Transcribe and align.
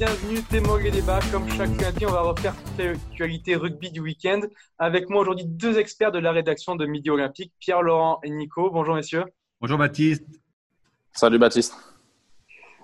bienvenue, 0.00 0.82
les 0.82 0.90
débats. 0.90 1.20
Comme 1.30 1.46
chaque 1.50 1.78
lundi, 1.78 2.06
on 2.06 2.10
va 2.10 2.22
refaire 2.22 2.54
toute 2.56 2.78
l'actualité 2.78 3.54
rugby 3.54 3.90
du 3.90 4.00
week-end. 4.00 4.40
Avec 4.78 5.10
moi 5.10 5.20
aujourd'hui 5.20 5.44
deux 5.44 5.78
experts 5.78 6.10
de 6.10 6.18
la 6.18 6.32
rédaction 6.32 6.74
de 6.74 6.86
Midi 6.86 7.10
Olympique, 7.10 7.52
Pierre-Laurent 7.60 8.18
et 8.22 8.30
Nico. 8.30 8.70
Bonjour 8.70 8.94
messieurs. 8.94 9.24
Bonjour 9.60 9.76
Baptiste. 9.76 10.24
Salut 11.12 11.38
Baptiste. 11.38 11.76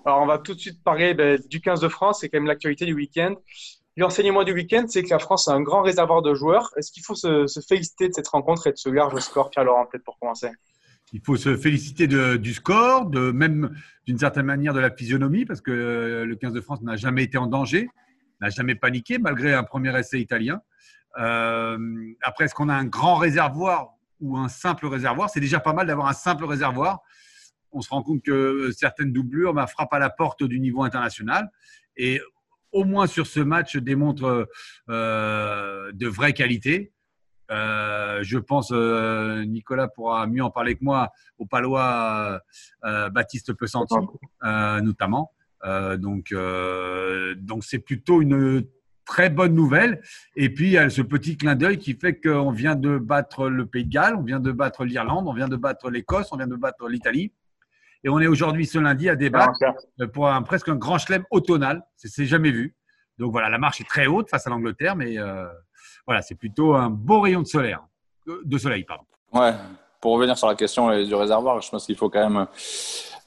Alors 0.04 0.20
on 0.20 0.26
va 0.26 0.36
tout 0.36 0.52
de 0.52 0.60
suite 0.60 0.84
parler 0.84 1.14
ben, 1.14 1.40
du 1.48 1.62
15 1.62 1.80
de 1.80 1.88
France, 1.88 2.20
c'est 2.20 2.28
quand 2.28 2.36
même 2.36 2.48
l'actualité 2.48 2.84
du 2.84 2.92
week-end. 2.92 3.34
L'enseignement 3.96 4.44
du 4.44 4.52
week-end, 4.52 4.84
c'est 4.86 5.02
que 5.02 5.08
la 5.08 5.18
France 5.18 5.48
a 5.48 5.54
un 5.54 5.62
grand 5.62 5.80
réservoir 5.80 6.20
de 6.20 6.34
joueurs. 6.34 6.70
Est-ce 6.76 6.92
qu'il 6.92 7.02
faut 7.02 7.14
se, 7.14 7.46
se 7.46 7.60
féliciter 7.60 8.10
de 8.10 8.12
cette 8.12 8.28
rencontre 8.28 8.66
et 8.66 8.72
de 8.72 8.76
ce 8.76 8.90
large 8.90 9.18
score, 9.20 9.48
Pierre-Laurent, 9.48 9.86
peut-être 9.86 10.04
pour 10.04 10.18
commencer? 10.18 10.50
Il 11.12 11.20
faut 11.20 11.36
se 11.36 11.56
féliciter 11.56 12.06
du 12.06 12.54
score, 12.54 13.10
même 13.10 13.74
d'une 14.06 14.18
certaine 14.18 14.46
manière 14.46 14.74
de 14.74 14.80
la 14.80 14.90
physionomie, 14.90 15.44
parce 15.44 15.60
que 15.60 15.70
euh, 15.70 16.24
le 16.24 16.36
15 16.36 16.52
de 16.52 16.60
France 16.60 16.82
n'a 16.82 16.96
jamais 16.96 17.24
été 17.24 17.38
en 17.38 17.46
danger, 17.46 17.88
n'a 18.40 18.50
jamais 18.50 18.74
paniqué, 18.74 19.18
malgré 19.18 19.54
un 19.54 19.62
premier 19.62 19.96
essai 19.98 20.20
italien. 20.20 20.60
Euh, 21.18 21.78
après, 22.22 22.44
est-ce 22.44 22.54
qu'on 22.54 22.68
a 22.68 22.74
un 22.74 22.84
grand 22.84 23.16
réservoir 23.16 23.94
ou 24.20 24.36
un 24.36 24.48
simple 24.48 24.86
réservoir? 24.86 25.30
C'est 25.30 25.40
déjà 25.40 25.60
pas 25.60 25.72
mal 25.72 25.86
d'avoir 25.86 26.08
un 26.08 26.12
simple 26.12 26.44
réservoir. 26.44 27.00
On 27.72 27.80
se 27.80 27.88
rend 27.90 28.02
compte 28.02 28.22
que 28.22 28.70
certaines 28.76 29.12
doublures 29.12 29.54
bah, 29.54 29.66
frappent 29.66 29.94
à 29.94 29.98
la 29.98 30.10
porte 30.10 30.42
du 30.42 30.60
niveau 30.60 30.82
international. 30.82 31.50
Et 31.96 32.20
au 32.72 32.84
moins 32.84 33.06
sur 33.06 33.26
ce 33.26 33.40
match 33.40 33.76
démontre 33.76 34.48
euh, 34.90 35.92
de 35.92 36.06
vraies 36.06 36.34
qualités. 36.34 36.92
Euh, 37.50 38.20
je 38.22 38.38
pense, 38.38 38.70
euh, 38.72 39.44
Nicolas 39.44 39.88
pourra 39.88 40.26
mieux 40.26 40.42
en 40.42 40.50
parler 40.50 40.74
que 40.74 40.84
moi, 40.84 41.10
au 41.38 41.46
Palois 41.46 42.40
euh, 42.84 43.10
Baptiste 43.10 43.52
Pessanti, 43.52 43.94
notamment. 44.42 45.32
donc, 45.98 46.34
donc 47.38 47.64
c'est 47.64 47.78
plutôt 47.78 48.22
une 48.22 48.64
très 49.04 49.30
bonne 49.30 49.54
nouvelle. 49.54 50.00
Et 50.34 50.52
puis, 50.52 50.66
il 50.66 50.72
y 50.72 50.78
a 50.78 50.90
ce 50.90 51.02
petit 51.02 51.36
clin 51.36 51.54
d'œil 51.54 51.78
qui 51.78 51.94
fait 51.94 52.20
qu'on 52.20 52.50
vient 52.50 52.74
de 52.74 52.98
battre 52.98 53.48
le 53.48 53.66
Pays 53.66 53.84
de 53.84 53.90
Galles, 53.90 54.16
on 54.16 54.22
vient 54.22 54.40
de 54.40 54.52
battre 54.52 54.84
l'Irlande, 54.84 55.28
on 55.28 55.32
vient 55.32 55.48
de 55.48 55.56
battre 55.56 55.90
l'Écosse, 55.90 56.28
on 56.32 56.36
vient 56.36 56.48
de 56.48 56.56
battre 56.56 56.88
l'Italie. 56.88 57.32
Et 58.04 58.08
on 58.08 58.20
est 58.20 58.26
aujourd'hui, 58.26 58.66
ce 58.66 58.78
lundi, 58.78 59.08
à 59.08 59.16
débattre 59.16 59.58
pour 60.12 60.28
un, 60.28 60.42
presque 60.42 60.68
un 60.68 60.76
grand 60.76 60.98
chelem 60.98 61.24
automnal. 61.30 61.82
C'est 61.96 62.26
jamais 62.26 62.50
vu. 62.50 62.74
Donc 63.18 63.32
voilà, 63.32 63.48
la 63.48 63.58
marche 63.58 63.80
est 63.80 63.88
très 63.88 64.06
haute 64.06 64.28
face 64.28 64.46
à 64.46 64.50
l'Angleterre, 64.50 64.94
mais 64.94 65.16
voilà, 66.06 66.22
c'est 66.22 66.34
plutôt 66.34 66.74
un 66.74 66.90
beau 66.90 67.20
rayon 67.20 67.42
de 67.42 67.46
soleil. 67.46 67.76
De 68.26 68.58
soleil 68.58 68.84
pardon. 68.84 69.04
Ouais, 69.32 69.52
pour 70.00 70.12
revenir 70.12 70.38
sur 70.38 70.48
la 70.48 70.54
question 70.54 71.04
du 71.04 71.14
réservoir, 71.14 71.60
je 71.60 71.70
pense 71.70 71.86
qu'il 71.86 71.96
faut 71.96 72.08
quand 72.08 72.28
même 72.28 72.46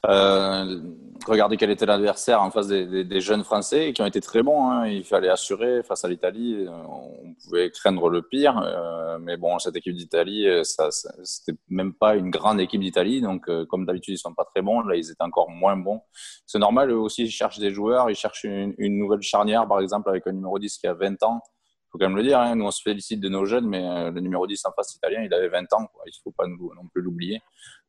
euh, 0.06 0.80
regarder 1.26 1.58
quel 1.58 1.70
était 1.70 1.84
l'adversaire 1.84 2.40
en 2.40 2.50
face 2.50 2.68
des, 2.68 3.20
jeunes 3.20 3.44
Français 3.44 3.92
qui 3.92 4.00
ont 4.00 4.06
été 4.06 4.20
très 4.20 4.42
bons. 4.42 4.70
Hein. 4.70 4.86
Il 4.86 5.04
fallait 5.04 5.28
assurer 5.28 5.82
face 5.82 6.04
à 6.04 6.08
l'Italie. 6.08 6.66
On 6.68 7.34
pouvait 7.44 7.70
craindre 7.70 8.08
le 8.08 8.22
pire, 8.22 8.58
euh, 8.64 9.18
mais 9.20 9.36
bon, 9.36 9.58
cette 9.58 9.76
équipe 9.76 9.94
d'Italie, 9.94 10.46
ça, 10.64 10.88
c'était 11.22 11.58
même 11.68 11.92
pas 11.92 12.16
une 12.16 12.30
grande 12.30 12.60
équipe 12.60 12.80
d'Italie. 12.80 13.20
Donc, 13.20 13.48
euh, 13.48 13.66
comme 13.66 13.84
d'habitude, 13.84 14.14
ils 14.14 14.18
sont 14.18 14.34
pas 14.34 14.44
très 14.44 14.62
bons. 14.62 14.80
Là, 14.80 14.96
ils 14.96 15.10
étaient 15.10 15.22
encore 15.22 15.50
moins 15.50 15.76
bons. 15.76 16.00
C'est 16.46 16.58
normal. 16.58 16.90
Eux 16.90 16.98
aussi, 16.98 17.24
ils 17.24 17.30
cherchent 17.30 17.58
des 17.58 17.70
joueurs. 17.70 18.08
Ils 18.08 18.16
cherchent 18.16 18.44
une 18.44 18.98
nouvelle 18.98 19.22
charnière, 19.22 19.68
par 19.68 19.80
exemple, 19.80 20.08
avec 20.08 20.26
un 20.26 20.32
numéro 20.32 20.58
10 20.58 20.78
qui 20.78 20.86
a 20.86 20.94
20 20.94 21.22
ans 21.24 21.42
faut 21.90 21.98
quand 21.98 22.06
même 22.06 22.16
le 22.16 22.22
dire, 22.22 22.38
hein, 22.38 22.54
nous 22.54 22.66
on 22.66 22.70
se 22.70 22.82
félicite 22.82 23.20
de 23.20 23.28
nos 23.28 23.44
jeunes, 23.44 23.66
mais 23.66 23.82
euh, 23.82 24.10
le 24.10 24.20
numéro 24.20 24.46
10 24.46 24.64
en 24.66 24.72
face 24.72 24.94
italien, 24.94 25.22
il 25.22 25.34
avait 25.34 25.48
20 25.48 25.72
ans, 25.72 25.86
quoi. 25.92 26.04
il 26.06 26.10
ne 26.10 26.22
faut 26.22 26.30
pas 26.30 26.46
non 26.46 26.86
plus 26.92 27.02
l'oublier. 27.02 27.42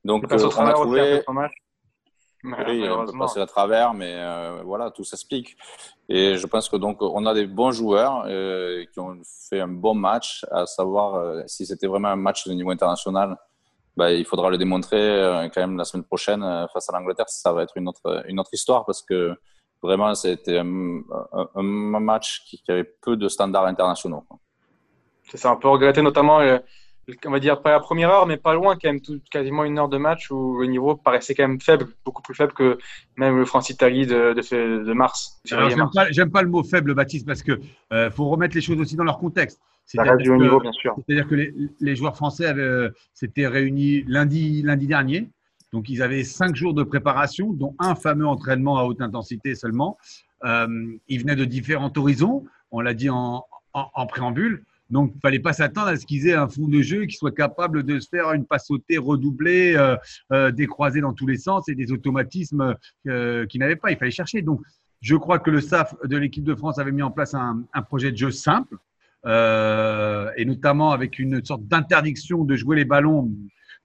Donc 0.03 0.31
euh, 0.31 0.49
on 0.57 0.65
a 0.65 0.73
trouvé. 0.73 1.23
Oui, 2.43 2.89
on 2.89 3.05
peut 3.05 3.19
passer 3.19 3.39
à 3.39 3.45
travers, 3.45 3.93
mais 3.93 4.15
euh, 4.15 4.63
voilà, 4.65 4.89
tout 4.89 5.03
s'explique. 5.03 5.55
Et 6.09 6.37
je 6.37 6.47
pense 6.47 6.69
que 6.69 6.75
donc 6.75 7.03
on 7.03 7.27
a 7.27 7.35
des 7.35 7.45
bons 7.45 7.71
joueurs 7.71 8.25
qui 8.91 8.99
ont 8.99 9.21
fait 9.47 9.59
un 9.59 9.67
bon 9.67 9.93
match. 9.93 10.43
À 10.49 10.65
savoir 10.65 11.43
si 11.47 11.67
c'était 11.67 11.85
vraiment 11.85 12.07
un 12.07 12.15
match 12.15 12.47
de 12.47 12.53
niveau 12.53 12.71
international, 12.71 13.37
bah, 13.95 14.11
il 14.11 14.25
faudra 14.25 14.49
le 14.49 14.57
démontrer 14.57 15.49
quand 15.53 15.61
même 15.61 15.77
la 15.77 15.85
semaine 15.85 16.03
prochaine 16.03 16.41
face 16.73 16.89
à 16.89 16.97
l'Angleterre. 16.97 17.29
Ça 17.29 17.53
va 17.53 17.61
être 17.61 17.77
une 17.77 17.87
autre 17.87 18.23
une 18.27 18.39
autre 18.39 18.53
histoire 18.53 18.85
parce 18.85 19.03
que 19.03 19.35
vraiment, 19.81 20.13
c'était 20.15 20.59
un, 20.59 21.01
match 21.61 22.43
qui, 22.45 22.61
avait 22.69 22.83
peu 22.83 23.15
de 23.15 23.27
standards 23.27 23.65
internationaux. 23.65 24.23
C'est 25.29 25.37
ça, 25.37 25.51
un 25.51 25.55
peu 25.55 25.69
regretté 25.69 26.01
notamment, 26.01 26.39
euh, 26.41 26.59
on 27.25 27.31
va 27.31 27.39
dire 27.39 27.61
pas 27.61 27.71
la 27.71 27.79
première 27.79 28.09
heure, 28.09 28.27
mais 28.27 28.37
pas 28.37 28.53
loin 28.53 28.75
quand 28.75 28.89
même, 28.89 29.01
tout, 29.01 29.19
quasiment 29.31 29.63
une 29.63 29.79
heure 29.79 29.89
de 29.89 29.97
match 29.97 30.29
où 30.29 30.59
le 30.59 30.67
niveau 30.67 30.95
paraissait 30.95 31.33
quand 31.35 31.47
même 31.47 31.61
faible, 31.61 31.87
beaucoup 32.05 32.21
plus 32.21 32.35
faible 32.35 32.53
que 32.53 32.77
même 33.17 33.37
le 33.37 33.45
France-Italie 33.45 34.05
de, 34.05 34.33
de, 34.33 34.93
mars. 34.93 35.41
J'aime 35.45 35.89
pas, 35.93 36.05
pas, 36.31 36.41
le 36.41 36.49
mot 36.49 36.63
faible, 36.63 36.93
Baptiste, 36.93 37.25
parce 37.25 37.43
que 37.43 37.59
euh, 37.93 38.11
faut 38.11 38.29
remettre 38.29 38.55
les 38.55 38.61
choses 38.61 38.79
aussi 38.79 38.95
dans 38.95 39.03
leur 39.03 39.17
contexte. 39.17 39.59
C'est-à-dire 39.85 40.17
que, 40.17 40.41
niveau, 40.41 40.59
bien 40.59 40.71
sûr. 40.71 40.95
C'est-à-dire 41.05 41.27
que 41.27 41.35
les, 41.35 41.53
les, 41.79 41.95
joueurs 41.95 42.15
français 42.15 42.45
avaient, 42.45 42.61
euh, 42.61 42.89
s'étaient 43.13 43.47
réunis 43.47 44.03
lundi, 44.07 44.61
lundi 44.61 44.87
dernier. 44.87 45.29
Donc, 45.73 45.89
ils 45.89 46.01
avaient 46.01 46.23
cinq 46.23 46.55
jours 46.55 46.73
de 46.73 46.83
préparation, 46.83 47.53
dont 47.53 47.75
un 47.79 47.95
fameux 47.95 48.27
entraînement 48.27 48.77
à 48.77 48.83
haute 48.83 49.01
intensité 49.01 49.55
seulement. 49.55 49.97
Euh, 50.43 50.67
ils 51.07 51.21
venaient 51.21 51.35
de 51.35 51.45
différents 51.45 51.91
horizons, 51.95 52.45
on 52.71 52.81
l'a 52.81 52.93
dit 52.93 53.09
en, 53.09 53.45
préambule. 54.09 54.63
Donc, 54.89 55.11
il 55.13 55.15
ne 55.15 55.21
fallait 55.21 55.39
pas 55.39 55.53
s'attendre 55.53 55.87
à 55.87 55.95
ce 55.95 56.05
qu'ils 56.05 56.27
aient 56.27 56.33
un 56.33 56.49
fond 56.49 56.67
de 56.67 56.81
jeu 56.81 57.05
qui 57.05 57.15
soit 57.15 57.33
capable 57.33 57.83
de 57.83 57.99
se 57.99 58.09
faire 58.09 58.33
une 58.33 58.45
passe 58.45 58.67
sautée 58.67 58.97
redoublée, 58.97 59.75
euh, 59.77 59.95
euh 60.33 60.51
décroisée 60.51 60.99
dans 60.99 61.13
tous 61.13 61.27
les 61.27 61.37
sens 61.37 61.69
et 61.69 61.75
des 61.75 61.93
automatismes 61.93 62.75
euh, 63.07 63.45
qu'ils 63.45 63.61
n'avaient 63.61 63.77
pas. 63.77 63.91
Il 63.91 63.97
fallait 63.97 64.11
chercher. 64.11 64.41
Donc, 64.41 64.61
je 64.99 65.15
crois 65.15 65.39
que 65.39 65.49
le 65.49 65.61
staff 65.61 65.95
de 66.03 66.17
l'équipe 66.17 66.43
de 66.43 66.55
France 66.55 66.77
avait 66.77 66.91
mis 66.91 67.01
en 67.01 67.11
place 67.11 67.33
un, 67.33 67.63
un 67.73 67.81
projet 67.81 68.11
de 68.11 68.17
jeu 68.17 68.31
simple, 68.31 68.77
euh, 69.25 70.31
et 70.35 70.45
notamment 70.45 70.91
avec 70.91 71.19
une 71.19 71.45
sorte 71.45 71.63
d'interdiction 71.67 72.43
de 72.43 72.55
jouer 72.55 72.75
les 72.75 72.85
ballons 72.85 73.31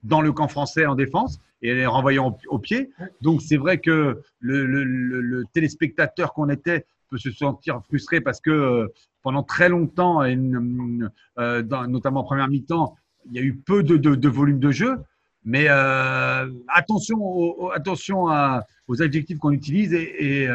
dans 0.03 0.21
le 0.21 0.31
camp 0.31 0.47
français 0.47 0.85
en 0.85 0.95
défense 0.95 1.39
et 1.61 1.73
les 1.73 1.85
renvoyant 1.85 2.37
au, 2.49 2.59
pied. 2.59 2.89
Donc 3.21 3.41
c'est 3.41 3.57
vrai 3.57 3.79
que 3.79 4.21
le, 4.39 5.43
téléspectateur 5.53 6.33
qu'on 6.33 6.49
était 6.49 6.85
peut 7.09 7.17
se 7.17 7.31
sentir 7.31 7.81
frustré 7.85 8.21
parce 8.21 8.41
que 8.41 8.51
euh, 8.51 8.87
pendant 9.23 9.43
très 9.43 9.69
longtemps, 9.69 10.23
euh, 10.23 11.63
notamment 11.87 12.19
en 12.21 12.23
première 12.23 12.49
mi-temps, 12.49 12.95
il 13.29 13.35
y 13.35 13.39
a 13.39 13.41
eu 13.41 13.55
peu 13.55 13.83
de, 13.83 14.29
volume 14.29 14.59
de 14.59 14.71
jeu. 14.71 14.97
Mais 15.43 15.67
euh, 15.69 16.49
attention, 16.67 17.69
attention 17.71 18.25
aux 18.87 19.01
adjectifs 19.01 19.37
qu'on 19.37 19.51
utilise 19.51 19.93
et 19.93 20.47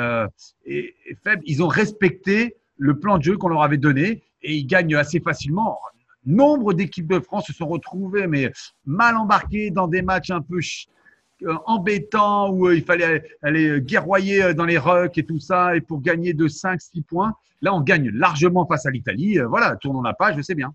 faible. 1.25 1.43
Ils 1.47 1.63
ont 1.63 1.69
respecté 1.69 2.57
le 2.77 2.99
plan 2.99 3.19
de 3.19 3.23
jeu 3.23 3.37
qu'on 3.37 3.49
leur 3.49 3.63
avait 3.63 3.79
donné 3.79 4.23
et 4.43 4.55
ils 4.55 4.67
gagnent 4.67 4.97
assez 4.97 5.21
facilement. 5.21 5.79
Nombre 6.25 6.73
d'équipes 6.73 7.09
de 7.09 7.21
France 7.21 7.47
se 7.47 7.53
sont 7.53 7.67
retrouvées, 7.67 8.27
mais 8.27 8.53
mal 8.85 9.17
embarquées 9.17 9.71
dans 9.71 9.89
des 9.89 10.03
matchs 10.03 10.31
un 10.31 10.41
peu 10.41 10.61
euh, 11.45 11.55
embêtants 11.67 12.51
où 12.51 12.69
euh, 12.69 12.77
il 12.77 12.85
fallait 12.85 13.25
aller 13.43 13.81
guerroyer 13.81 14.43
euh, 14.43 14.55
dans 14.55 14.65
les 14.65 14.79
rucks 14.79 15.19
et 15.19 15.25
tout 15.25 15.41
ça, 15.41 15.75
et 15.75 15.81
pour 15.81 16.01
gagner 16.01 16.35
de 16.35 16.47
5-6 16.47 17.03
points. 17.03 17.35
Là, 17.61 17.75
on 17.75 17.81
gagne 17.81 18.11
largement 18.11 18.67
face 18.67 18.87
à 18.87 18.91
l'Italie. 18.91 19.39
Voilà, 19.49 19.77
tournons 19.77 20.03
la 20.03 20.15
page, 20.15 20.37
je 20.37 20.43
sais 20.43 20.55
bien. 20.55 20.73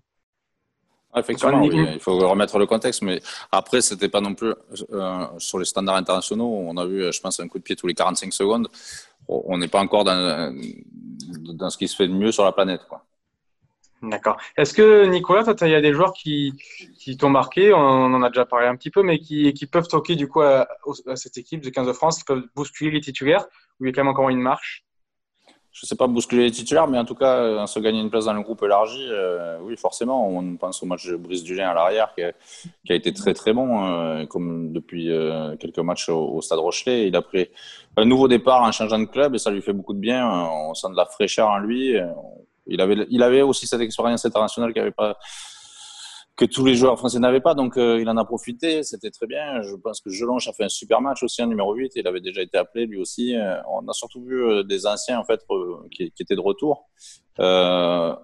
Effectivement, 1.16 1.62
il 1.62 1.98
faut 2.00 2.18
remettre 2.18 2.58
le 2.58 2.66
contexte, 2.66 3.02
mais 3.02 3.20
après, 3.50 3.80
c'était 3.80 4.08
pas 4.08 4.20
non 4.20 4.34
plus 4.34 4.52
sur 5.38 5.58
les 5.58 5.64
standards 5.64 5.96
internationaux. 5.96 6.46
On 6.46 6.76
a 6.76 6.86
vu, 6.86 7.12
je 7.12 7.20
pense, 7.20 7.40
un 7.40 7.48
coup 7.48 7.58
de 7.58 7.62
pied 7.62 7.76
tous 7.76 7.86
les 7.86 7.94
45 7.94 8.32
secondes. 8.32 8.68
On 9.26 9.56
n'est 9.58 9.68
pas 9.68 9.80
encore 9.80 10.04
dans, 10.04 10.54
dans 11.54 11.70
ce 11.70 11.78
qui 11.78 11.88
se 11.88 11.96
fait 11.96 12.08
de 12.08 12.12
mieux 12.12 12.32
sur 12.32 12.44
la 12.44 12.52
planète. 12.52 12.82
Quoi. 12.88 13.04
D'accord. 14.02 14.36
Est-ce 14.56 14.72
que, 14.74 15.06
Nicolas, 15.06 15.42
il 15.62 15.68
y 15.68 15.74
a 15.74 15.80
des 15.80 15.92
joueurs 15.92 16.12
qui, 16.12 16.52
qui 16.98 17.16
t'ont 17.16 17.30
marqué, 17.30 17.72
on 17.72 17.78
en 17.78 18.22
a 18.22 18.28
déjà 18.28 18.44
parlé 18.44 18.66
un 18.66 18.76
petit 18.76 18.90
peu, 18.90 19.02
mais 19.02 19.18
qui, 19.18 19.52
qui 19.54 19.66
peuvent 19.66 19.88
toquer 19.88 20.14
du 20.14 20.28
coup 20.28 20.40
à, 20.40 20.68
cette 21.16 21.36
équipe 21.36 21.62
de 21.62 21.70
15 21.70 21.86
de 21.86 21.92
France, 21.92 22.22
peuvent 22.22 22.44
bousculer 22.54 22.92
les 22.92 23.00
titulaires, 23.00 23.46
ou 23.80 23.84
il 23.84 23.88
y 23.88 23.90
a 23.90 23.92
quand 23.92 24.02
même 24.02 24.12
encore 24.12 24.28
une 24.28 24.40
marche? 24.40 24.84
Je 25.72 25.84
ne 25.84 25.88
sais 25.88 25.96
pas 25.96 26.06
bousculer 26.06 26.44
les 26.44 26.50
titulaires, 26.50 26.88
mais 26.88 26.98
en 26.98 27.04
tout 27.04 27.14
cas, 27.14 27.36
euh, 27.36 27.66
se 27.66 27.78
gagner 27.78 28.00
une 28.00 28.10
place 28.10 28.24
dans 28.24 28.32
le 28.32 28.40
groupe 28.40 28.62
élargi, 28.62 29.06
euh, 29.10 29.58
oui, 29.62 29.76
forcément. 29.76 30.28
On 30.28 30.56
pense 30.56 30.82
au 30.82 30.86
match 30.86 31.06
de 31.06 31.16
Brice 31.16 31.42
Dulien 31.42 31.70
à 31.70 31.74
l'arrière, 31.74 32.12
qui, 32.14 32.22
qui, 32.84 32.92
a 32.92 32.96
été 32.96 33.12
très 33.12 33.34
très 33.34 33.52
bon, 33.52 33.84
euh, 33.84 34.26
comme 34.26 34.72
depuis 34.72 35.10
quelques 35.60 35.78
matchs 35.78 36.08
au, 36.08 36.40
Stade 36.40 36.58
Rochelet. 36.58 37.08
Il 37.08 37.16
a 37.16 37.22
pris 37.22 37.48
un 37.96 38.04
nouveau 38.04 38.28
départ 38.28 38.62
en 38.62 38.72
changeant 38.72 38.98
de 38.98 39.04
club 39.04 39.34
et 39.34 39.38
ça 39.38 39.50
lui 39.50 39.62
fait 39.62 39.72
beaucoup 39.72 39.94
de 39.94 40.00
bien. 40.00 40.28
On 40.28 40.74
sent 40.74 40.88
de 40.90 40.96
la 40.96 41.04
fraîcheur 41.04 41.48
en 41.48 41.58
lui. 41.58 41.96
Il 42.68 42.80
avait, 42.80 43.06
il 43.10 43.22
avait 43.22 43.42
aussi 43.42 43.66
cette 43.66 43.80
expérience 43.80 44.24
internationale 44.24 44.72
avait 44.76 44.90
pas, 44.90 45.16
que 46.38 46.44
tous 46.44 46.64
les 46.64 46.76
joueurs 46.76 46.96
français 46.96 47.18
n'avaient 47.18 47.40
pas, 47.40 47.54
donc 47.54 47.76
euh, 47.76 48.00
il 48.00 48.08
en 48.08 48.16
a 48.16 48.24
profité, 48.24 48.84
c'était 48.84 49.10
très 49.10 49.26
bien. 49.26 49.60
Je 49.62 49.74
pense 49.74 50.00
que 50.00 50.08
Jelonche 50.08 50.46
a 50.46 50.52
fait 50.52 50.62
un 50.62 50.68
super 50.68 51.00
match 51.00 51.24
aussi, 51.24 51.42
en 51.42 51.48
numéro 51.48 51.74
8, 51.74 51.92
il 51.96 52.06
avait 52.06 52.20
déjà 52.20 52.42
été 52.42 52.56
appelé 52.56 52.86
lui 52.86 53.00
aussi. 53.00 53.34
Euh, 53.36 53.56
on 53.68 53.86
a 53.88 53.92
surtout 53.92 54.22
vu 54.22 54.40
euh, 54.40 54.62
des 54.62 54.86
anciens 54.86 55.18
en 55.18 55.24
fait 55.24 55.44
qui, 55.90 56.12
étaient 56.20 56.36
de 56.36 56.40
retour, 56.40 56.88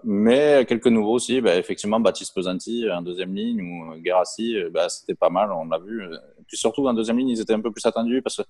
mais 0.05 0.65
quelques 0.69 0.87
nouveaux 0.87 1.15
aussi. 1.15 1.41
Bah, 1.41 1.57
effectivement, 1.57 1.99
Baptiste 1.99 2.33
Pesanti 2.37 2.89
en 2.89 3.03
deuxième 3.03 3.35
ligne 3.35 3.61
ou 3.63 3.97
Guérassi, 4.01 4.59
bah, 4.73 4.89
c'était 4.89 5.17
pas 5.17 5.31
mal, 5.31 5.51
on 5.51 5.65
l'a 5.67 5.79
vu. 5.79 6.05
Et 6.05 6.43
puis 6.47 6.57
surtout 6.57 6.87
en 6.87 6.95
deuxième 6.95 7.19
ligne, 7.19 7.31
ils 7.31 7.41
étaient 7.41 7.55
un 7.55 7.61
peu 7.61 7.73
plus 7.73 7.85
attendus 7.85 8.23
parce 8.23 8.37
que 8.37 8.43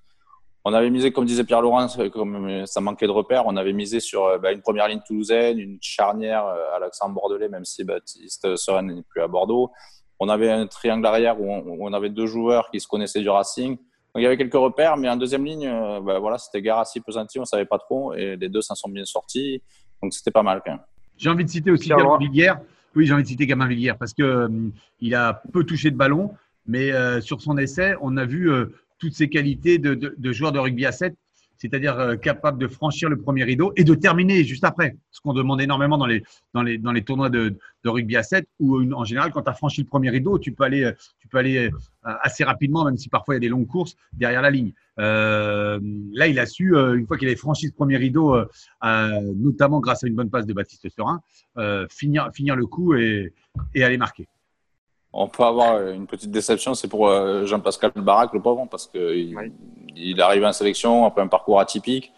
on 0.64 0.72
avait 0.72 0.88
misé, 0.88 1.12
comme 1.12 1.26
disait 1.26 1.44
Pierre 1.44 1.60
Laurent, 1.60 1.88
comme 2.12 2.64
ça 2.66 2.80
manquait 2.80 3.06
de 3.06 3.12
repères, 3.12 3.46
on 3.46 3.56
avait 3.56 3.74
misé 3.74 4.00
sur 4.00 4.38
bah, 4.40 4.50
une 4.50 4.62
première 4.62 4.88
ligne 4.88 5.02
toulousaine, 5.06 5.58
une 5.58 5.78
charnière 5.80 6.46
à 6.46 6.78
l'accent 6.78 7.10
bordelais, 7.10 7.50
même 7.50 7.66
si 7.66 7.84
Baptiste 7.84 8.56
Soren 8.56 8.86
n'est 8.86 9.02
plus 9.02 9.20
à 9.20 9.28
Bordeaux. 9.28 9.70
On 10.18 10.28
avait 10.30 10.50
un 10.50 10.66
triangle 10.66 11.04
arrière 11.04 11.38
où 11.38 11.50
on, 11.50 11.92
avait 11.92 12.08
deux 12.08 12.26
joueurs 12.26 12.70
qui 12.70 12.80
se 12.80 12.88
connaissaient 12.88 13.20
du 13.20 13.28
Racing. 13.28 13.76
Donc 13.76 14.16
il 14.16 14.22
y 14.22 14.26
avait 14.26 14.38
quelques 14.38 14.54
repères, 14.54 14.96
mais 14.96 15.08
en 15.10 15.16
deuxième 15.16 15.44
ligne, 15.44 15.68
bah, 16.02 16.18
voilà, 16.18 16.38
c'était 16.38 16.62
Garassi, 16.62 17.00
Pesanti, 17.00 17.38
on 17.38 17.44
savait 17.44 17.66
pas 17.66 17.78
trop, 17.78 18.14
et 18.14 18.36
les 18.36 18.48
deux 18.48 18.62
s'en 18.62 18.74
sont 18.74 18.88
bien 18.88 19.04
sortis. 19.04 19.62
Donc 20.02 20.14
c'était 20.14 20.30
pas 20.30 20.42
mal 20.42 20.62
quand 20.64 20.72
même. 20.72 20.82
J'ai 21.18 21.28
envie 21.28 21.44
de 21.44 21.50
citer 21.50 21.70
aussi 21.70 21.90
Gabin 21.90 22.16
Villière. 22.18 22.60
Oui, 22.96 23.06
j'ai 23.06 23.12
envie 23.12 23.24
de 23.24 23.28
citer 23.28 23.46
Gabin 23.46 23.66
Villière 23.66 23.98
parce 23.98 24.14
que 24.14 24.48
il 25.00 25.14
a 25.14 25.42
peu 25.52 25.64
touché 25.64 25.90
de 25.90 25.96
ballon, 25.96 26.32
mais 26.64 26.90
sur 27.20 27.42
son 27.42 27.58
essai, 27.58 27.96
on 28.00 28.16
a 28.16 28.24
vu 28.24 28.50
toutes 28.98 29.14
ses 29.14 29.28
qualités 29.28 29.78
de, 29.78 30.32
joueur 30.32 30.52
de 30.52 30.58
rugby 30.58 30.86
à 30.86 30.92
7, 30.92 31.14
c'est-à-dire 31.56 31.98
euh, 31.98 32.16
capable 32.16 32.58
de 32.58 32.68
franchir 32.68 33.08
le 33.08 33.16
premier 33.16 33.44
rideau 33.44 33.72
et 33.76 33.84
de 33.84 33.94
terminer 33.94 34.44
juste 34.44 34.64
après. 34.64 34.96
Ce 35.10 35.20
qu'on 35.20 35.32
demande 35.32 35.60
énormément 35.60 35.96
dans 35.96 36.06
les, 36.06 37.02
tournois 37.02 37.30
de, 37.30 37.56
rugby 37.84 38.16
à 38.16 38.22
7, 38.22 38.46
où 38.60 38.92
en 38.92 39.04
général, 39.04 39.32
quand 39.32 39.42
tu 39.42 39.50
as 39.50 39.54
franchi 39.54 39.82
le 39.82 39.86
premier 39.86 40.10
rideau, 40.10 40.38
tu 40.38 40.52
peux 40.52 40.64
aller, 40.64 40.90
aller 41.32 41.70
euh, 41.70 41.70
assez 42.02 42.44
rapidement, 42.44 42.84
même 42.84 42.96
si 42.96 43.08
parfois 43.08 43.34
il 43.34 43.36
y 43.36 43.38
a 43.38 43.40
des 43.40 43.48
longues 43.48 43.66
courses, 43.66 43.96
derrière 44.12 44.42
la 44.42 44.50
ligne. 44.50 44.72
Euh, 44.98 45.80
là, 46.12 46.26
il 46.26 46.38
a 46.38 46.46
su, 46.46 46.76
une 46.76 47.06
fois 47.06 47.16
qu'il 47.16 47.28
avait 47.28 47.36
franchi 47.36 47.68
ce 47.68 47.72
premier 47.72 47.96
rideau, 47.96 48.36
notamment 48.82 49.80
grâce 49.80 50.04
à 50.04 50.06
une 50.06 50.14
bonne 50.14 50.30
passe 50.30 50.46
de 50.46 50.52
Baptiste 50.52 50.88
Serin, 50.88 51.20
finir, 51.88 52.56
le 52.56 52.66
coup 52.66 52.94
et 52.94 53.32
aller 53.76 53.96
marquer 53.96 54.28
on 55.16 55.28
peut 55.28 55.44
avoir 55.44 55.80
une 55.88 56.08
petite 56.08 56.32
déception, 56.32 56.74
c'est 56.74 56.88
pour 56.88 57.06
euh, 57.08 57.46
Jean-Pascal 57.46 57.92
Barak, 57.94 58.32
le 58.32 58.42
pauvre, 58.42 58.66
parce 58.68 58.88
qu'il 58.88 59.36
il 59.96 60.18
est 60.18 60.22
arrivé 60.22 60.44
en 60.44 60.52
sélection 60.52 61.06
après 61.06 61.22
un 61.22 61.28
parcours 61.28 61.60
atypique. 61.60 62.12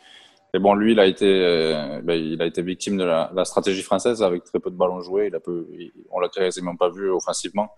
Et 0.54 0.58
bon, 0.58 0.72
lui, 0.72 0.93
il 0.93 1.00
a 1.00 1.04
été, 1.04 1.26
euh, 1.26 2.00
ben, 2.02 2.14
il 2.14 2.40
a 2.40 2.46
été 2.46 2.62
victime 2.62 2.96
de 2.96 3.04
la, 3.04 3.44
stratégie 3.44 3.82
française 3.82 4.22
avec 4.22 4.44
très 4.44 4.60
peu 4.60 4.70
de 4.70 4.76
ballons 4.76 5.02
joués. 5.02 5.26
Il 5.26 5.34
a 5.34 5.40
peu, 5.40 5.66
on 6.10 6.20
l'a 6.20 6.31
quasiment 6.31 6.75
pas 6.75 6.88
vu 6.88 7.10
offensivement. 7.10 7.70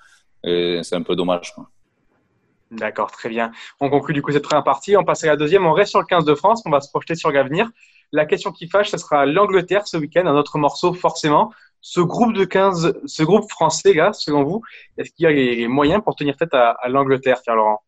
Et 0.44 0.78
c'est 0.84 0.94
un 0.94 1.02
peu 1.02 1.16
dommage. 1.16 1.52
D'accord, 2.70 3.10
très 3.10 3.28
bien. 3.28 3.50
On 3.80 3.90
conclut 3.90 4.14
du 4.14 4.22
coup 4.22 4.30
cette 4.30 4.44
première 4.44 4.62
partie. 4.62 4.96
On 4.96 5.04
passe 5.04 5.24
à 5.24 5.26
la 5.26 5.36
deuxième. 5.36 5.66
On 5.66 5.72
reste 5.72 5.90
sur 5.90 6.00
le 6.00 6.06
15 6.06 6.24
de 6.24 6.34
France. 6.36 6.62
On 6.64 6.70
va 6.70 6.80
se 6.80 6.90
projeter 6.90 7.16
sur 7.16 7.32
l'avenir. 7.32 7.68
La 8.12 8.24
question 8.24 8.52
qui 8.52 8.68
fâche, 8.68 8.90
ce 8.90 8.98
sera 8.98 9.26
l'Angleterre 9.26 9.88
ce 9.88 9.96
week-end, 9.96 10.26
un 10.26 10.36
autre 10.36 10.58
morceau 10.58 10.94
forcément 10.94 11.50
ce 11.90 12.00
groupe 12.00 12.35
de 12.35 12.44
15, 12.44 13.00
ce 13.06 13.23
groupe 13.23 13.50
français, 13.50 13.94
là, 13.94 14.12
selon 14.12 14.44
vous, 14.44 14.61
est-ce 14.99 15.11
qu'il 15.11 15.25
y 15.25 15.26
a 15.26 15.32
les, 15.32 15.67
moyens 15.69 16.02
pour 16.05 16.17
tenir 16.17 16.37
tête 16.37 16.52
à, 16.52 16.76
l'Angleterre, 16.87 17.40
Pierre 17.43 17.56
Laurent? 17.56 17.82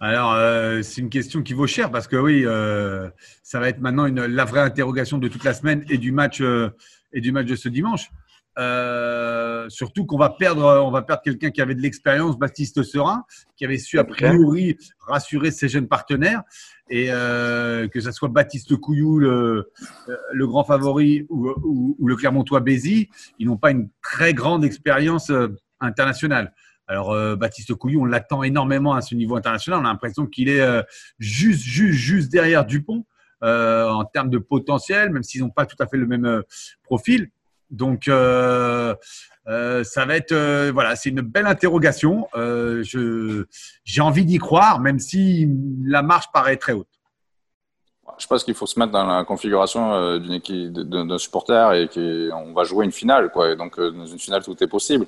Alors, 0.00 0.32
euh, 0.32 0.82
c'est 0.82 1.00
une 1.00 1.08
question 1.08 1.44
qui 1.44 1.52
vaut 1.52 1.68
cher 1.68 1.92
parce 1.92 2.08
que 2.08 2.16
oui, 2.16 2.42
euh, 2.44 3.08
ça 3.44 3.60
va 3.60 3.68
être 3.68 3.78
maintenant 3.78 4.08
la 4.08 4.44
vraie 4.44 4.62
interrogation 4.62 5.18
de 5.18 5.28
toute 5.28 5.44
la 5.44 5.54
semaine 5.54 5.84
et 5.88 5.96
du 5.96 6.10
match, 6.10 6.40
euh, 6.40 6.70
et 7.12 7.20
du 7.20 7.30
match 7.30 7.46
de 7.46 7.54
ce 7.54 7.68
dimanche. 7.68 8.10
Euh, 8.58 9.66
surtout 9.70 10.04
qu'on 10.04 10.18
va 10.18 10.28
perdre, 10.28 10.82
on 10.84 10.90
va 10.90 11.00
perdre 11.00 11.22
quelqu'un 11.22 11.50
qui 11.50 11.62
avait 11.62 11.74
de 11.74 11.80
l'expérience, 11.80 12.38
Baptiste 12.38 12.82
Serin, 12.82 13.24
qui 13.56 13.64
avait 13.64 13.78
su 13.78 13.98
a 13.98 14.04
priori 14.04 14.76
rassurer 15.00 15.50
ses 15.50 15.68
jeunes 15.68 15.88
partenaires, 15.88 16.42
et 16.90 17.06
euh, 17.10 17.88
que 17.88 18.00
ce 18.00 18.12
soit 18.12 18.28
Baptiste 18.28 18.76
Couillou, 18.76 19.18
le, 19.18 19.72
le 20.32 20.46
grand 20.46 20.64
favori, 20.64 21.24
ou, 21.30 21.48
ou, 21.48 21.96
ou 21.98 22.06
le 22.06 22.14
Clermontois 22.14 22.60
Bézi, 22.60 23.08
ils 23.38 23.46
n'ont 23.46 23.56
pas 23.56 23.70
une 23.70 23.88
très 24.02 24.34
grande 24.34 24.64
expérience 24.64 25.30
euh, 25.30 25.48
internationale. 25.80 26.52
Alors 26.88 27.12
euh, 27.12 27.36
Baptiste 27.36 27.72
Couillou, 27.74 28.02
on 28.02 28.04
l'attend 28.04 28.42
énormément 28.42 28.92
à 28.92 29.00
ce 29.00 29.14
niveau 29.14 29.36
international. 29.36 29.80
On 29.80 29.84
a 29.86 29.88
l'impression 29.88 30.26
qu'il 30.26 30.50
est 30.50 30.60
euh, 30.60 30.82
juste, 31.18 31.62
juste, 31.62 31.98
juste 31.98 32.30
derrière 32.30 32.66
Dupont 32.66 33.06
en 33.40 34.04
termes 34.04 34.30
de 34.30 34.38
potentiel, 34.38 35.10
même 35.10 35.24
s'ils 35.24 35.40
n'ont 35.40 35.50
pas 35.50 35.66
tout 35.66 35.74
à 35.80 35.88
fait 35.88 35.96
le 35.96 36.06
même 36.06 36.44
profil. 36.84 37.30
Donc, 37.72 38.06
euh, 38.06 38.94
euh, 39.48 39.82
ça 39.82 40.04
va 40.04 40.16
être, 40.16 40.32
euh, 40.32 40.70
voilà, 40.72 40.94
c'est 40.94 41.08
une 41.08 41.22
belle 41.22 41.46
interrogation. 41.46 42.28
j'ai 42.84 44.00
envie 44.00 44.24
d'y 44.24 44.38
croire, 44.38 44.78
même 44.78 44.98
si 44.98 45.48
la 45.84 46.02
marche 46.02 46.26
paraît 46.32 46.58
très 46.58 46.74
haute. 46.74 46.86
Je 48.18 48.26
pense 48.26 48.44
qu'il 48.44 48.54
faut 48.54 48.66
se 48.66 48.78
mettre 48.78 48.92
dans 48.92 49.06
la 49.06 49.24
configuration 49.24 50.18
d'un 50.18 51.18
supporter 51.18 51.72
et 51.72 51.88
qu'on 51.88 52.52
va 52.52 52.64
jouer 52.64 52.84
une 52.84 52.92
finale, 52.92 53.30
quoi. 53.32 53.56
donc, 53.56 53.80
dans 53.80 54.06
une 54.06 54.18
finale, 54.18 54.44
tout 54.44 54.62
est 54.62 54.68
possible. 54.68 55.06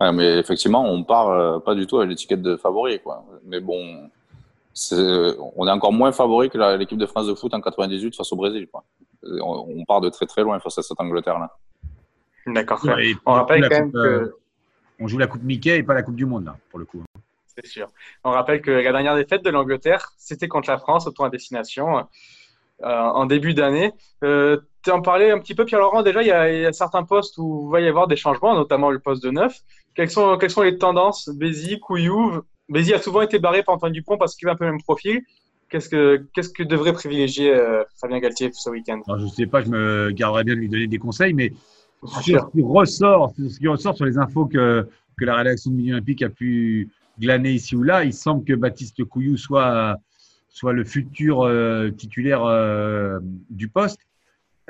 mais 0.00 0.38
effectivement, 0.38 0.84
on 0.84 1.02
part 1.02 1.62
pas 1.62 1.74
du 1.74 1.86
tout 1.86 1.98
à 1.98 2.06
l'étiquette 2.06 2.42
de 2.42 2.56
favori, 2.56 3.00
quoi. 3.00 3.24
Mais 3.44 3.58
bon, 3.58 4.08
on 5.56 5.66
est 5.66 5.70
encore 5.70 5.92
moins 5.92 6.12
favori 6.12 6.48
que 6.48 6.76
l'équipe 6.76 6.98
de 6.98 7.06
France 7.06 7.26
de 7.26 7.34
foot 7.34 7.52
en 7.54 7.60
98 7.60 8.14
face 8.14 8.32
au 8.32 8.36
Brésil. 8.36 8.68
On, 9.42 9.84
part 9.84 10.00
de 10.00 10.10
très 10.10 10.26
très 10.26 10.42
loin 10.42 10.60
face 10.60 10.78
à 10.78 10.82
cette 10.82 11.00
Angleterre-là. 11.00 11.50
D'accord. 12.46 12.84
on 13.26 13.32
rappelle 13.32 13.62
quand 13.62 13.70
même 13.70 13.92
que. 13.92 13.98
Euh, 13.98 14.38
on 15.00 15.08
joue 15.08 15.18
la 15.18 15.26
Coupe 15.26 15.42
Mickey 15.42 15.76
et 15.78 15.82
pas 15.82 15.94
la 15.94 16.02
Coupe 16.02 16.16
du 16.16 16.26
Monde, 16.26 16.44
là, 16.44 16.56
pour 16.70 16.78
le 16.78 16.84
coup. 16.84 17.02
C'est 17.46 17.66
sûr. 17.66 17.90
On 18.22 18.30
rappelle 18.30 18.60
que 18.60 18.70
la 18.70 18.92
dernière 18.92 19.16
défaite 19.16 19.44
de 19.44 19.50
l'Angleterre, 19.50 20.12
c'était 20.18 20.48
contre 20.48 20.70
la 20.70 20.78
France 20.78 21.06
au 21.06 21.10
tour 21.10 21.24
à 21.24 21.30
destination 21.30 21.98
euh, 21.98 22.88
en 22.88 23.26
début 23.26 23.54
d'année. 23.54 23.92
Euh, 24.22 24.58
tu 24.82 24.90
en 24.90 25.00
parlais 25.00 25.30
un 25.30 25.38
petit 25.38 25.54
peu, 25.54 25.64
Pierre-Laurent. 25.64 26.02
Déjà, 26.02 26.22
il 26.22 26.28
y, 26.28 26.32
a, 26.32 26.72
certains 26.72 27.04
postes 27.04 27.38
où 27.38 27.68
il 27.68 27.72
va 27.72 27.80
y 27.80 27.88
avoir 27.88 28.06
des 28.06 28.16
changements, 28.16 28.54
notamment 28.54 28.90
le 28.90 28.98
poste 28.98 29.22
de 29.22 29.30
neuf. 29.30 29.60
Quelles 29.94 30.10
sont, 30.10 30.36
quelles 30.38 30.50
sont 30.50 30.62
les 30.62 30.78
tendances? 30.78 31.28
Bézi, 31.28 31.78
Couillou 31.80 32.42
Bézi 32.68 32.94
a 32.94 32.98
souvent 32.98 33.20
été 33.20 33.38
barré 33.38 33.62
par 33.62 33.74
Antoine 33.74 33.92
Dupont 33.92 34.16
parce 34.16 34.36
qu'il 34.36 34.48
a 34.48 34.52
un 34.52 34.56
peu 34.56 34.64
le 34.64 34.72
même 34.72 34.82
profil. 34.82 35.22
Qu'est-ce 35.68 35.88
que, 35.88 36.26
qu'est-ce 36.34 36.50
que 36.50 36.62
devrait 36.62 36.92
privilégier 36.92 37.54
Fabien 38.00 38.20
Galtier 38.20 38.50
ce 38.52 38.70
week-end? 38.70 39.00
Je 39.06 39.24
ne 39.24 39.28
sais 39.28 39.46
pas, 39.46 39.60
je 39.62 39.68
me 39.68 40.10
garderais 40.10 40.44
bien 40.44 40.54
de 40.54 40.60
lui 40.60 40.68
donner 40.68 40.86
des 40.86 40.98
conseils, 40.98 41.34
mais 41.34 41.52
ce 42.06 42.22
qui 42.22 42.62
ressort, 42.62 43.32
ce 43.36 43.58
qui 43.58 43.68
ressort 43.68 43.96
sur 43.96 44.04
les 44.04 44.18
infos 44.18 44.46
que, 44.46 44.86
que 45.16 45.24
la 45.24 45.36
rédaction 45.36 45.70
de 45.70 45.76
Midi 45.76 45.92
Olympique 45.92 46.22
a 46.22 46.28
pu 46.28 46.90
glaner 47.18 47.52
ici 47.52 47.76
ou 47.76 47.82
là, 47.82 48.04
il 48.04 48.12
semble 48.12 48.44
que 48.44 48.54
Baptiste 48.54 49.04
Couillou 49.04 49.36
soit, 49.36 49.96
soit 50.48 50.72
le 50.72 50.84
futur 50.84 51.42
euh, 51.42 51.90
titulaire 51.90 52.44
euh, 52.44 53.18
du 53.50 53.68
poste. 53.68 54.00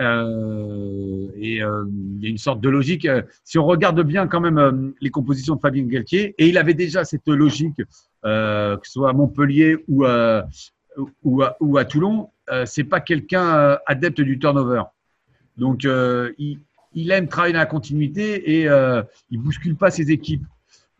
Euh, 0.00 1.28
et 1.36 1.58
il 1.58 2.20
y 2.20 2.26
a 2.26 2.28
une 2.28 2.38
sorte 2.38 2.60
de 2.60 2.69
logique. 2.69 3.06
Si 3.44 3.58
on 3.58 3.64
regarde 3.64 4.02
bien 4.02 4.26
quand 4.26 4.40
même 4.40 4.92
les 5.00 5.10
compositions 5.10 5.54
de 5.54 5.60
Fabien 5.60 5.84
Galtier, 5.84 6.34
et 6.36 6.48
il 6.48 6.58
avait 6.58 6.75
déjà 6.75 7.04
cette 7.04 7.28
logique, 7.28 7.76
que 7.76 8.79
ce 8.82 8.93
soit 8.93 9.10
à 9.10 9.12
Montpellier 9.12 9.76
ou 9.86 10.05
à, 10.05 10.48
ou 11.22 11.43
à, 11.43 11.56
ou 11.60 11.79
à 11.79 11.84
Toulon, 11.84 12.31
c'est 12.64 12.82
pas 12.82 12.98
quelqu'un 12.98 13.79
adepte 13.86 14.20
du 14.20 14.36
turnover. 14.41 14.82
Donc, 15.56 15.84
il, 15.84 16.58
il 16.94 17.10
aime 17.10 17.29
travailler 17.29 17.53
dans 17.53 17.60
la 17.60 17.67
continuité 17.67 18.58
et 18.60 18.69
euh, 18.69 19.03
il 19.31 19.39
bouscule 19.41 19.77
pas 19.77 19.91
ses 19.91 20.10
équipes. 20.10 20.44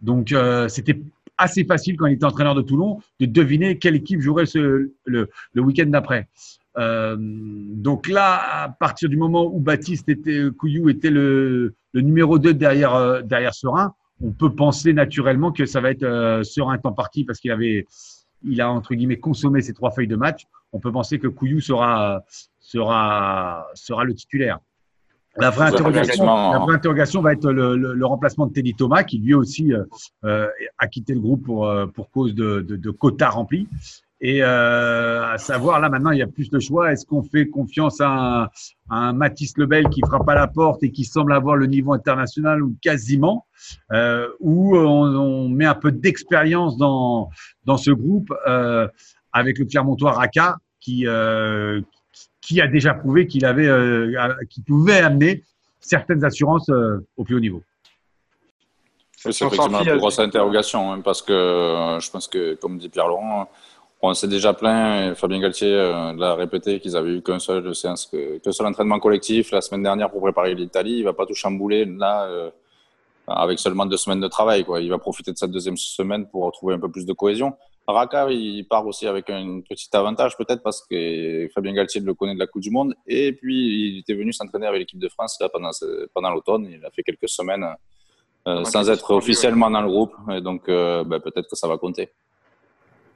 Donc, 0.00 0.32
euh, 0.32 0.68
c'était 0.68 1.00
assez 1.38 1.64
facile 1.64 1.96
quand 1.96 2.06
il 2.06 2.14
était 2.14 2.24
entraîneur 2.24 2.54
de 2.54 2.62
Toulon 2.62 3.00
de 3.20 3.26
deviner 3.26 3.78
quelle 3.78 3.96
équipe 3.96 4.20
jouerait 4.20 4.44
le, 5.04 5.30
week-end 5.56 5.86
d'après. 5.86 6.28
Euh, 6.76 7.16
donc 7.18 8.08
là, 8.08 8.64
à 8.64 8.68
partir 8.68 9.08
du 9.08 9.16
moment 9.16 9.46
où 9.46 9.60
Baptiste 9.60 10.08
était, 10.08 10.48
Couillou 10.56 10.88
était 10.88 11.10
le, 11.10 11.74
numéro 11.94 12.38
2 12.38 12.54
derrière, 12.54 12.94
euh, 12.94 13.22
derrière 13.22 13.54
Serein, 13.54 13.94
on 14.20 14.32
peut 14.32 14.54
penser 14.54 14.92
naturellement 14.92 15.52
que 15.52 15.66
ça 15.66 15.80
va 15.80 15.90
être 15.90 16.02
euh, 16.02 16.42
Serein 16.42 16.78
en 16.82 16.92
partie 16.92 17.24
parce 17.24 17.40
qu'il 17.40 17.50
avait, 17.50 17.86
il 18.42 18.60
a 18.60 18.70
entre 18.70 18.94
guillemets 18.94 19.18
consommé 19.18 19.60
ses 19.60 19.72
trois 19.72 19.90
feuilles 19.90 20.08
de 20.08 20.16
match. 20.16 20.44
On 20.72 20.80
peut 20.80 20.92
penser 20.92 21.18
que 21.18 21.28
Couillou 21.28 21.60
sera, 21.60 22.24
sera, 22.58 23.66
sera 23.74 24.04
le 24.04 24.14
titulaire. 24.14 24.58
La 25.36 25.50
vraie, 25.50 25.66
interrogation, 25.66 27.20
va 27.20 27.32
être 27.32 27.50
le, 27.50 28.06
remplacement 28.06 28.46
de 28.46 28.52
Teddy 28.52 28.74
Thomas, 28.74 29.02
qui 29.02 29.18
lui 29.18 29.34
aussi 29.34 29.72
euh, 29.72 29.84
euh, 30.24 30.48
a 30.78 30.86
quitté 30.86 31.14
le 31.14 31.20
groupe 31.20 31.44
pour, 31.44 31.66
euh, 31.66 31.86
pour 31.86 32.10
cause 32.10 32.34
de, 32.34 32.60
de, 32.60 32.90
quotas 32.90 33.30
remplis. 33.30 33.68
Et 34.20 34.42
à 34.42 35.36
savoir, 35.36 35.80
là 35.80 35.90
maintenant, 35.90 36.10
il 36.10 36.18
y 36.18 36.22
a 36.22 36.26
plus 36.26 36.48
de 36.48 36.58
choix. 36.58 36.92
Est-ce 36.92 37.04
qu'on 37.04 37.22
fait 37.22 37.46
confiance 37.46 38.00
à 38.00 38.48
un, 38.88 39.12
Mathis 39.12 39.58
Lebel 39.58 39.88
qui 39.88 40.00
frappe 40.00 40.28
à 40.28 40.34
la 40.34 40.46
porte 40.46 40.82
et 40.82 40.90
qui 40.90 41.04
semble 41.04 41.34
avoir 41.34 41.56
le 41.56 41.66
niveau 41.66 41.92
international 41.92 42.62
ou 42.62 42.74
quasiment, 42.80 43.44
ou 44.40 44.76
on, 44.76 45.48
met 45.48 45.66
un 45.66 45.74
peu 45.74 45.92
d'expérience 45.92 46.78
dans, 46.78 47.28
dans 47.64 47.76
ce 47.76 47.90
groupe 47.90 48.32
avec 49.32 49.58
le 49.58 49.66
Clermontois 49.66 50.12
Raka 50.12 50.56
qui, 50.80 51.06
qui 52.44 52.60
a 52.60 52.66
déjà 52.66 52.92
prouvé 52.92 53.26
qu'il 53.26 53.46
avait, 53.46 53.66
euh, 53.66 54.34
qu'il 54.50 54.62
pouvait 54.64 54.98
amener 54.98 55.42
certaines 55.80 56.24
assurances 56.24 56.68
euh, 56.68 56.98
au 57.16 57.24
plus 57.24 57.36
haut 57.36 57.40
niveau. 57.40 57.62
C'est 59.16 59.30
effectivement 59.30 59.80
une 59.80 59.96
grosse 59.96 60.18
interrogation, 60.18 60.92
hein, 60.92 61.00
parce 61.00 61.22
que 61.22 61.32
euh, 61.32 61.98
je 62.00 62.10
pense 62.10 62.28
que, 62.28 62.54
comme 62.56 62.76
dit 62.76 62.90
Pierre 62.90 63.08
Laurent, 63.08 63.48
on 64.02 64.12
s'est 64.12 64.28
déjà 64.28 64.52
plaint, 64.52 65.14
Fabien 65.14 65.40
Galtier 65.40 65.74
l'a 66.18 66.34
répété, 66.34 66.78
qu'ils 66.78 66.94
avaient 66.94 67.14
eu 67.14 67.22
qu'un 67.22 67.38
seul 67.38 67.74
séance, 67.74 68.04
qu'un 68.04 68.52
seul 68.52 68.66
entraînement 68.66 68.98
collectif 68.98 69.50
la 69.50 69.62
semaine 69.62 69.82
dernière 69.82 70.10
pour 70.10 70.20
préparer 70.20 70.54
l'Italie. 70.54 70.98
Il 70.98 71.04
va 71.04 71.14
pas 71.14 71.24
tout 71.24 71.32
chambouler 71.32 71.86
là 71.86 72.28
avec 73.26 73.58
seulement 73.58 73.86
deux 73.86 73.96
semaines 73.96 74.20
de 74.20 74.28
travail. 74.28 74.62
Quoi. 74.62 74.82
Il 74.82 74.90
va 74.90 74.98
profiter 74.98 75.32
de 75.32 75.38
cette 75.38 75.52
deuxième 75.52 75.78
semaine 75.78 76.26
pour 76.26 76.44
retrouver 76.44 76.74
un 76.74 76.78
peu 76.78 76.90
plus 76.90 77.06
de 77.06 77.14
cohésion. 77.14 77.56
Raka, 77.86 78.28
il 78.30 78.66
part 78.66 78.86
aussi 78.86 79.06
avec 79.06 79.28
un 79.28 79.60
petit 79.60 79.88
avantage 79.92 80.36
peut-être 80.36 80.62
parce 80.62 80.86
que 80.86 81.48
Fabien 81.54 81.74
Galtier 81.74 82.00
le 82.00 82.14
connaît 82.14 82.34
de 82.34 82.38
la 82.38 82.46
Coupe 82.46 82.62
du 82.62 82.70
Monde. 82.70 82.94
Et 83.06 83.32
puis, 83.32 83.92
il 83.94 83.98
était 83.98 84.14
venu 84.14 84.32
s'entraîner 84.32 84.66
avec 84.66 84.80
l'équipe 84.80 84.98
de 84.98 85.08
France 85.08 85.36
là, 85.40 85.48
pendant, 85.48 85.70
pendant 86.14 86.30
l'automne. 86.30 86.66
Il 86.70 86.84
a 86.84 86.90
fait 86.90 87.02
quelques 87.02 87.28
semaines 87.28 87.66
euh, 88.46 88.64
sans 88.64 88.88
être 88.90 89.10
officiellement 89.12 89.70
dans 89.70 89.82
le 89.82 89.88
groupe. 89.88 90.14
Et 90.30 90.40
donc, 90.40 90.68
euh, 90.68 91.04
ben, 91.04 91.20
peut-être 91.20 91.48
que 91.48 91.56
ça 91.56 91.68
va 91.68 91.76
compter. 91.76 92.10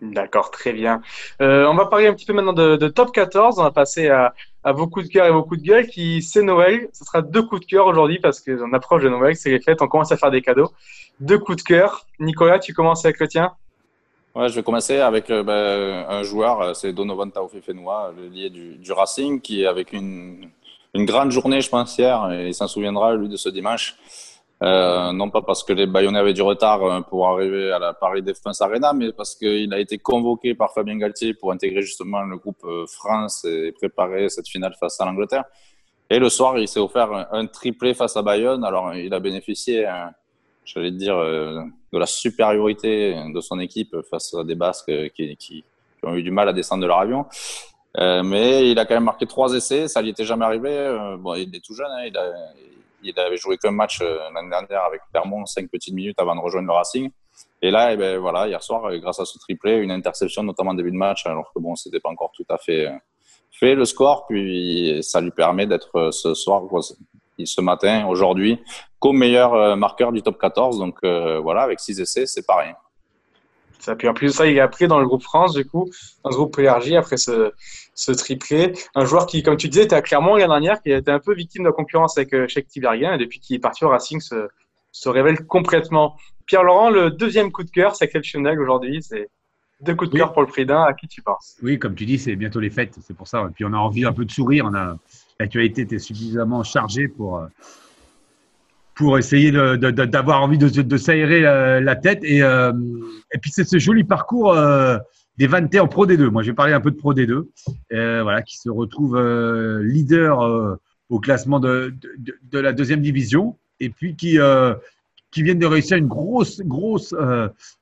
D'accord, 0.01 0.51
très 0.51 0.73
bien. 0.73 1.03
Euh, 1.43 1.67
on 1.67 1.75
va 1.75 1.87
parler 1.87 2.07
un 2.07 2.15
petit 2.15 2.25
peu 2.25 2.33
maintenant 2.33 2.53
de, 2.53 2.77
de, 2.77 2.89
top 2.89 3.13
14. 3.13 3.59
On 3.59 3.63
va 3.63 3.71
passer 3.71 4.09
à, 4.09 4.35
à 4.65 4.73
vos 4.73 4.87
coups 4.87 5.09
de 5.09 5.13
cœur 5.13 5.27
et 5.27 5.31
vos 5.31 5.43
coups 5.43 5.61
de 5.61 5.67
gueule. 5.67 5.87
Qui 5.87 6.23
c'est 6.23 6.43
Noël. 6.43 6.89
Ce 6.93 7.05
sera 7.05 7.21
deux 7.21 7.43
coups 7.43 7.63
de 7.63 7.67
cœur 7.67 7.87
aujourd'hui 7.87 8.21
parce 8.21 8.41
qu'on 8.41 8.73
approche 8.75 9.03
de 9.03 9.09
Noël, 9.09 9.35
c'est 9.35 9.51
les 9.51 9.61
fêtes. 9.61 9.83
On 9.83 9.89
commence 9.89 10.13
à 10.13 10.17
faire 10.17 10.31
des 10.31 10.43
cadeaux. 10.43 10.71
Deux 11.21 11.39
coups 11.39 11.59
de 11.59 11.63
cœur. 11.63 12.07
Nicolas, 12.21 12.59
tu 12.59 12.73
commences 12.73 13.05
avec 13.05 13.19
le 13.19 13.29
tien. 13.29 13.53
Je 14.47 14.55
vais 14.55 14.63
commencer 14.63 14.99
avec 14.99 15.31
euh, 15.31 15.43
ben, 15.43 16.07
un 16.09 16.23
joueur, 16.23 16.61
euh, 16.61 16.73
c'est 16.73 16.93
Donovan 16.93 17.33
Taofifenua, 17.33 18.13
le 18.17 18.29
lié 18.29 18.51
du, 18.51 18.93
Racing, 18.93 19.41
qui 19.41 19.67
avec 19.67 19.93
une, 19.93 20.49
une 20.95 21.05
grande 21.05 21.33
journée, 21.33 21.61
je 21.61 21.69
pense, 21.69 21.99
hier, 21.99 22.33
il 22.47 22.55
s'en 22.55 22.69
souviendra, 22.69 23.17
lui, 23.17 23.29
de 23.29 23.37
ce 23.37 23.49
dimanche. 23.49 23.97
Euh, 24.63 25.13
non 25.13 25.31
pas 25.31 25.43
parce 25.43 25.63
que 25.63 25.73
les 25.73 25.87
Bayonnais 25.87 26.19
avaient 26.19 26.33
du 26.33 26.43
retard 26.43 26.83
euh, 26.83 27.01
pour 27.01 27.29
arriver 27.29 27.71
à 27.71 27.79
la 27.79 27.95
Paris 27.95 28.23
Defense 28.23 28.61
Arena, 28.61 28.93
mais 28.93 29.13
parce 29.13 29.37
qu'il 29.37 29.73
a 29.73 29.79
été 29.79 29.99
convoqué 29.99 30.55
par 30.55 30.73
Fabien 30.73 30.97
Galtier 30.97 31.35
pour 31.35 31.53
intégrer 31.53 31.83
justement 31.83 32.23
le 32.23 32.37
groupe 32.37 32.65
France 32.89 33.45
et 33.45 33.73
préparer 33.73 34.29
cette 34.29 34.49
finale 34.49 34.75
face 34.79 35.01
à 35.01 35.05
l'Angleterre. 35.05 35.45
Et 36.11 36.19
le 36.19 36.29
soir, 36.29 36.59
il 36.59 36.67
s'est 36.67 36.81
offert 36.81 37.29
un, 37.33 37.47
triplé 37.47 37.93
face 37.95 38.17
à 38.17 38.23
Bayonne. 38.23 38.65
Alors, 38.65 38.95
il 38.95 39.13
a 39.13 39.21
bénéficié, 39.21 39.87
j'allais 40.75 40.91
dire, 40.91 41.17
de 41.17 41.99
la 41.99 42.07
supériorité 42.07 43.15
de 43.35 43.41
son 43.41 43.59
équipe 43.59 43.97
face 44.11 44.35
à 44.35 44.45
des 44.45 44.55
Basques 44.55 44.93
qui, 45.15 45.65
ont 46.03 46.15
eu 46.15 46.23
du 46.23 46.31
mal 46.31 46.49
à 46.49 46.53
descendre 46.53 46.83
de 46.83 46.87
leur 46.87 46.99
avion. 46.99 47.27
Euh, 47.97 48.23
mais 48.23 48.71
il 48.71 48.79
a 48.79 48.85
quand 48.85 48.95
même 48.95 49.05
marqué 49.05 49.27
trois 49.27 49.55
essais, 49.55 49.89
ça 49.89 50.03
lui 50.03 50.11
était 50.11 50.25
jamais 50.25 50.45
arrivé. 50.45 50.71
Euh, 50.71 51.17
bon, 51.17 51.35
il 51.35 51.55
est 51.55 51.65
tout 51.65 51.75
jeune, 51.75 51.91
hein, 51.91 52.07
il, 53.03 53.19
avait 53.19 53.37
joué 53.37 53.57
qu'un 53.57 53.71
match 53.71 54.01
euh, 54.03 54.19
l'année 54.35 54.51
dernière 54.51 54.85
avec 54.85 55.01
Clermont, 55.11 55.47
cinq 55.47 55.71
petites 55.71 55.95
minutes 55.95 56.19
avant 56.19 56.37
de 56.37 56.41
rejoindre 56.41 56.69
le 56.69 56.75
Racing. 56.75 57.11
Et 57.63 57.71
là, 57.71 57.93
eh 57.93 57.97
ben, 57.97 58.19
voilà, 58.19 58.47
hier 58.47 58.63
soir, 58.63 58.95
grâce 58.99 59.19
à 59.21 59.25
ce 59.25 59.39
triplé, 59.39 59.77
une 59.77 59.91
interception 59.91 60.43
notamment 60.43 60.73
en 60.73 60.75
début 60.75 60.93
de 60.93 60.97
match, 60.97 61.27
alors 61.27 61.53
que 61.53 61.61
bon, 61.61 61.75
c'était 61.75 62.01
pas 62.01 62.11
encore 62.11 62.33
tout 62.37 62.47
à 62.49 62.59
fait 62.59 62.89
fait 63.51 63.75
le 63.75 63.85
score, 63.85 64.27
puis 64.29 64.99
ça 65.03 65.21
lui 65.21 65.33
permet 65.33 65.67
d'être 65.67 66.11
ce 66.13 66.35
soir, 66.35 66.63
ce 67.47 67.61
matin, 67.61 68.07
aujourd'hui, 68.07 68.61
co-meilleur 68.99 69.55
euh, 69.55 69.77
marqueur 69.77 70.13
du 70.13 70.23
top 70.23 70.39
14. 70.41 70.79
Donc 70.79 70.99
euh, 71.05 71.39
voilà, 71.39 71.63
avec 71.63 71.81
6 71.81 72.01
essais, 72.01 72.27
c'est 72.27 72.47
pas 72.47 72.57
rien. 72.57 72.75
Ça, 73.79 73.95
puis 73.95 74.09
en 74.09 74.15
plus 74.15 74.27
de 74.27 74.33
ça, 74.33 74.47
il 74.47 74.57
est 74.57 74.61
appris 74.61 74.89
dans 74.89 74.99
le 74.99 75.07
groupe 75.07 75.23
France, 75.23 75.55
du 75.55 75.65
coup, 75.65 75.89
dans 76.25 76.33
ce 76.33 76.37
groupe 76.37 76.59
élargi, 76.59 76.97
après 76.97 77.17
ce, 77.17 77.53
ce 77.95 78.11
triplé. 78.11 78.73
Un 78.97 79.05
joueur 79.05 79.27
qui, 79.27 79.43
comme 79.45 79.57
tu 79.57 79.69
disais, 79.69 79.85
était 79.85 79.95
à 79.95 80.03
Clermont 80.03 80.35
l'année 80.35 80.49
dernière, 80.49 80.83
qui 80.83 80.93
a 80.93 80.99
été 80.99 81.13
un 81.13 81.21
peu 81.21 81.33
victime 81.33 81.63
de 81.63 81.69
la 81.69 81.73
concurrence 81.73 82.19
avec 82.19 82.49
Cheikh 82.49 82.67
Tiberghien, 82.67 83.15
et 83.15 83.19
depuis 83.19 83.39
qu'il 83.39 83.55
est 83.55 83.61
parti 83.61 83.85
au 83.85 83.89
Racing, 83.89 84.21
se, 84.21 84.49
se 84.91 85.09
révèle 85.09 85.47
complètement. 85.47 86.17
Pierre-Laurent, 86.47 86.91
le 86.91 87.11
deuxième 87.11 87.53
coup 87.53 87.63
de 87.63 87.71
cœur, 87.71 87.95
c'est 87.95 88.07
exceptionnel 88.07 88.59
aujourd'hui. 88.59 89.01
C'est 89.03 89.29
deux 89.81 89.95
coups 89.95 90.11
de 90.11 90.19
cœur 90.19 90.33
pour 90.33 90.43
le 90.43 90.49
prix 90.49 90.67
d'un. 90.67 90.83
À 90.83 90.93
qui 90.93 91.07
tu 91.07 91.23
penses? 91.23 91.57
Oui, 91.63 91.79
comme 91.79 91.95
tu 91.95 92.05
dis, 92.07 92.19
c'est 92.19 92.37
bientôt 92.37 92.61
les 92.61 92.71
fêtes, 92.71 92.99
c'est 93.07 93.17
pour 93.17 93.29
ça. 93.29 93.47
Et 93.49 93.53
puis 93.53 93.65
on 93.65 93.73
a 93.73 93.77
envie 93.77 94.05
un 94.05 94.13
peu 94.13 94.25
de 94.25 94.31
sourire. 94.31 94.65
On 94.67 94.75
a 94.75 94.97
l'actualité 95.41 95.83
était 95.83 95.99
suffisamment 95.99 96.63
chargée 96.63 97.09
pour 97.09 97.49
pour 98.99 99.17
essayer 99.17 99.53
d'avoir 99.53 100.43
envie 100.43 100.59
de, 100.59 100.69
de 100.69 100.97
s'aérer 100.97 101.47
euh, 101.47 101.81
la, 101.81 101.95
tête. 101.95 102.19
Et, 102.25 102.43
euh, 102.43 102.73
et 103.33 103.39
puis, 103.39 103.53
c'est 103.53 103.63
ce 103.63 103.79
joli 103.79 104.03
parcours 104.03 104.53
euh, 104.53 104.99
des 105.37 105.47
Vanté 105.47 105.79
en 105.79 105.87
Pro 105.87 106.05
D2. 106.05 106.31
Moi, 106.31 106.43
je 106.43 106.51
vais 106.51 106.55
parler 106.55 106.73
un 106.73 106.81
peu 106.81 106.91
de 106.91 106.97
Pro 106.97 107.15
D2, 107.15 107.45
voilà, 108.23 108.43
qui 108.43 108.59
se 108.59 108.69
retrouve 108.69 109.17
leader 109.85 110.77
au 111.11 111.21
classement 111.21 111.61
de, 111.61 111.95
de, 112.19 112.59
la 112.59 112.73
deuxième 112.73 113.01
division 113.01 113.57
et 113.79 113.89
puis 113.89 114.17
qui, 114.17 114.37
qui 115.31 115.43
viennent 115.45 115.61
de 115.61 115.67
réussir 115.67 115.97
une 115.97 116.09
grosse, 116.09 116.61
grosse 116.63 117.15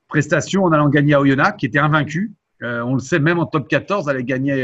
prestation 0.09 0.65
en 0.65 0.73
allant 0.73 0.91
gagner 0.91 1.15
à 1.15 1.21
Oyonnax, 1.23 1.57
qui 1.57 1.65
était 1.65 1.79
invaincu. 1.79 2.35
on 2.61 2.93
le 2.93 3.01
sait, 3.01 3.21
même 3.21 3.39
en 3.39 3.47
top 3.47 3.69
14, 3.69 4.11
aller 4.11 4.23
gagner 4.23 4.63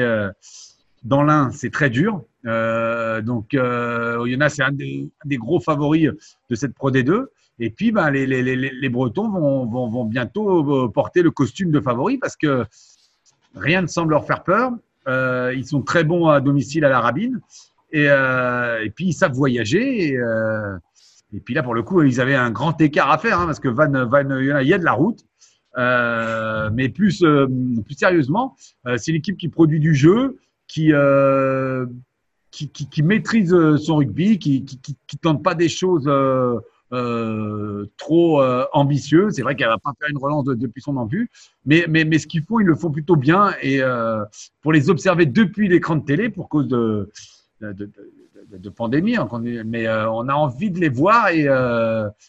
dans 1.05 1.23
l'un, 1.23 1.51
c'est 1.51 1.71
très 1.71 1.91
dur. 1.91 2.23
Euh, 2.47 3.23
donc, 3.23 3.55
euh, 3.55 4.19
Oyonnax, 4.19 4.55
c'est 4.55 4.63
un 4.63 4.73
des, 4.73 5.11
gros 5.37 5.61
favoris 5.61 6.11
de 6.51 6.55
cette 6.55 6.75
Pro 6.75 6.91
D2. 6.91 7.27
Et 7.59 7.71
puis, 7.71 7.93
ben, 7.93 8.11
les, 8.11 8.89
Bretons 8.89 9.31
vont, 9.31 10.05
bientôt 10.05 10.85
euh, 10.85 10.89
porter 10.89 11.23
le 11.23 11.31
costume 11.31 11.71
de 11.71 11.81
favori 11.81 12.19
parce 12.19 12.37
que 12.37 12.65
rien 13.55 13.83
ne 13.83 13.87
semble 13.87 14.11
leur 14.11 14.27
faire 14.27 14.43
peur. 14.43 14.73
Euh, 15.09 15.53
ils 15.57 15.67
sont 15.67 15.83
très 15.83 16.05
bons 16.05 16.29
à 16.29 16.41
domicile 16.41 16.85
à 16.85 16.89
la 16.89 17.01
Rabine. 17.01 17.41
Et, 17.93 18.09
puis, 18.95 19.07
ils 19.07 19.13
savent 19.13 19.33
voyager. 19.33 20.15
Et, 21.35 21.41
puis 21.41 21.55
là, 21.55 21.63
pour 21.63 21.75
le 21.75 21.83
coup, 21.83 22.03
ils 22.03 22.21
avaient 22.21 22.35
un 22.35 22.51
grand 22.51 22.81
écart 22.81 23.11
à 23.11 23.19
faire 23.19 23.41
hein, 23.41 23.47
parce 23.47 23.61
que 23.61 23.69
Van, 23.69 24.07
Van 24.07 24.39
il 24.39 24.69
y 24.69 24.75
a 24.75 24.79
de 24.79 24.85
la 24.85 24.93
route. 24.93 25.25
Mais 25.77 26.89
plus 26.89 27.23
sérieusement, 27.97 28.57
c'est 28.97 29.13
l'équipe 29.13 29.37
qui 29.37 29.49
produit 29.49 29.81
du 29.81 29.95
jeu, 29.95 30.39
qui, 30.73 30.93
euh, 30.95 31.85
qui, 32.51 32.71
qui, 32.71 32.89
qui, 32.89 33.03
maîtrise 33.03 33.53
euh, 33.53 33.77
son 33.77 33.97
rugby, 33.97 34.39
qui, 34.39 34.65
qui, 34.65 34.79
qui 35.07 35.19
tente 35.19 35.43
pas 35.43 35.55
des 35.55 35.69
choses 35.69 36.09
euh, 36.09 37.87
trop 37.99 38.43
ambitieuses. 38.73 39.35
C'est 39.35 39.43
vrai 39.43 39.55
qu'elle 39.55 39.69
va 39.69 39.79
pas 39.79 39.93
faire 40.01 40.09
une 40.09 40.17
relance 40.17 40.45
de, 40.45 40.55
depuis 40.55 40.81
son 40.81 40.97
envie, 40.97 41.27
mais, 41.67 41.85
mais, 41.89 42.07
mais 42.07 42.19
ce 42.19 42.27
qu'ils 42.27 42.43
font, 42.43 42.59
ils 42.59 42.67
le 42.67 42.75
font 42.75 42.91
plutôt 42.91 43.17
bien. 43.17 43.53
Et 43.61 43.81
pour 44.63 44.73
les 44.73 44.89
observer 44.89 45.27
depuis 45.27 45.69
l'écran 45.69 45.97
de 45.97 46.05
télé, 46.05 46.31
pour 46.31 46.49
cause 46.49 46.69
de, 46.69 47.11
de, 47.61 47.73
de, 47.73 47.91
de 48.57 48.69
pandémie, 48.71 49.17
hein, 49.17 49.29
mais 49.67 49.87
on 49.89 50.29
a 50.29 50.35
envie 50.35 50.71
de 50.71 50.81
les 50.81 50.89
voir 50.89 51.29
et, 51.29 51.49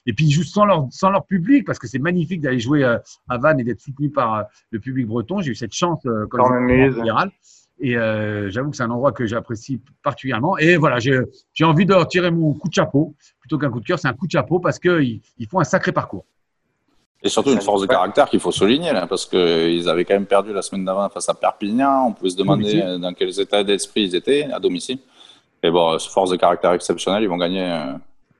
et 0.06 0.14
puis 0.14 0.26
ils 0.26 0.32
jouent 0.32 0.44
sans 0.44 0.66
leur, 0.66 0.88
sans 0.92 1.12
leur 1.12 1.26
public 1.26 1.66
parce 1.66 1.80
que 1.80 1.88
c'est 1.88 2.00
magnifique 2.00 2.42
d'aller 2.42 2.60
jouer 2.60 2.84
à 2.84 3.38
Vannes 3.38 3.62
et 3.62 3.64
d'être 3.64 3.80
soutenu 3.80 4.10
par 4.10 4.46
le 4.72 4.80
public 4.80 5.08
breton. 5.08 5.40
J'ai 5.40 5.52
eu 5.52 5.56
cette 5.56 5.74
chance 5.74 6.06
quand 6.30 6.44
en 6.44 6.68
général. 6.68 7.32
Et 7.84 7.98
euh, 7.98 8.50
j'avoue 8.50 8.72
que 8.72 8.78
c'est 8.78 8.84
un 8.84 8.90
endroit 8.92 9.12
que 9.12 9.26
j'apprécie 9.26 9.82
particulièrement. 10.02 10.58
Et 10.58 10.78
voilà, 10.78 11.00
j'ai 11.00 11.66
envie 11.66 11.86
de 11.86 11.94
retirer 11.94 12.32
mon 12.32 12.54
coup 12.54 12.70
de 12.70 12.74
chapeau 12.74 13.14
plutôt 13.42 13.58
qu'un 13.58 13.70
coup 13.70 13.82
de 13.82 13.86
cœur. 13.86 14.00
C'est 14.00 14.08
un 14.08 14.14
coup 14.14 14.26
de 14.26 14.32
chapeau 14.32 14.62
parce 14.62 14.80
qu'ils 14.80 15.20
ils 15.38 15.48
font 15.48 15.60
un 15.60 15.66
sacré 15.66 15.92
parcours. 15.92 16.24
Et 17.22 17.28
surtout 17.28 17.52
une 17.52 17.60
force 17.60 17.82
de 17.82 17.88
caractère 17.88 18.30
qu'il 18.30 18.40
faut 18.40 18.54
souligner, 18.54 18.94
là, 18.94 19.06
parce 19.06 19.26
qu'ils 19.26 19.90
avaient 19.90 20.06
quand 20.06 20.14
même 20.14 20.26
perdu 20.26 20.54
la 20.54 20.62
semaine 20.62 20.86
d'avant 20.86 21.10
face 21.10 21.28
à 21.28 21.34
Perpignan. 21.34 22.08
On 22.08 22.14
pouvait 22.14 22.30
se 22.30 22.38
demander 22.38 22.98
dans 23.00 23.14
quels 23.14 23.38
états 23.38 23.66
d'esprit 23.66 24.04
ils 24.04 24.16
étaient 24.16 24.46
à 24.46 24.60
domicile. 24.62 25.00
Et 25.62 25.70
bon, 25.70 26.00
force 26.00 26.30
de 26.30 26.38
caractère 26.38 26.72
exceptionnelle, 26.72 27.24
ils 27.24 27.30
vont 27.30 27.38
gagner 27.38 27.70
euh, 27.70 27.94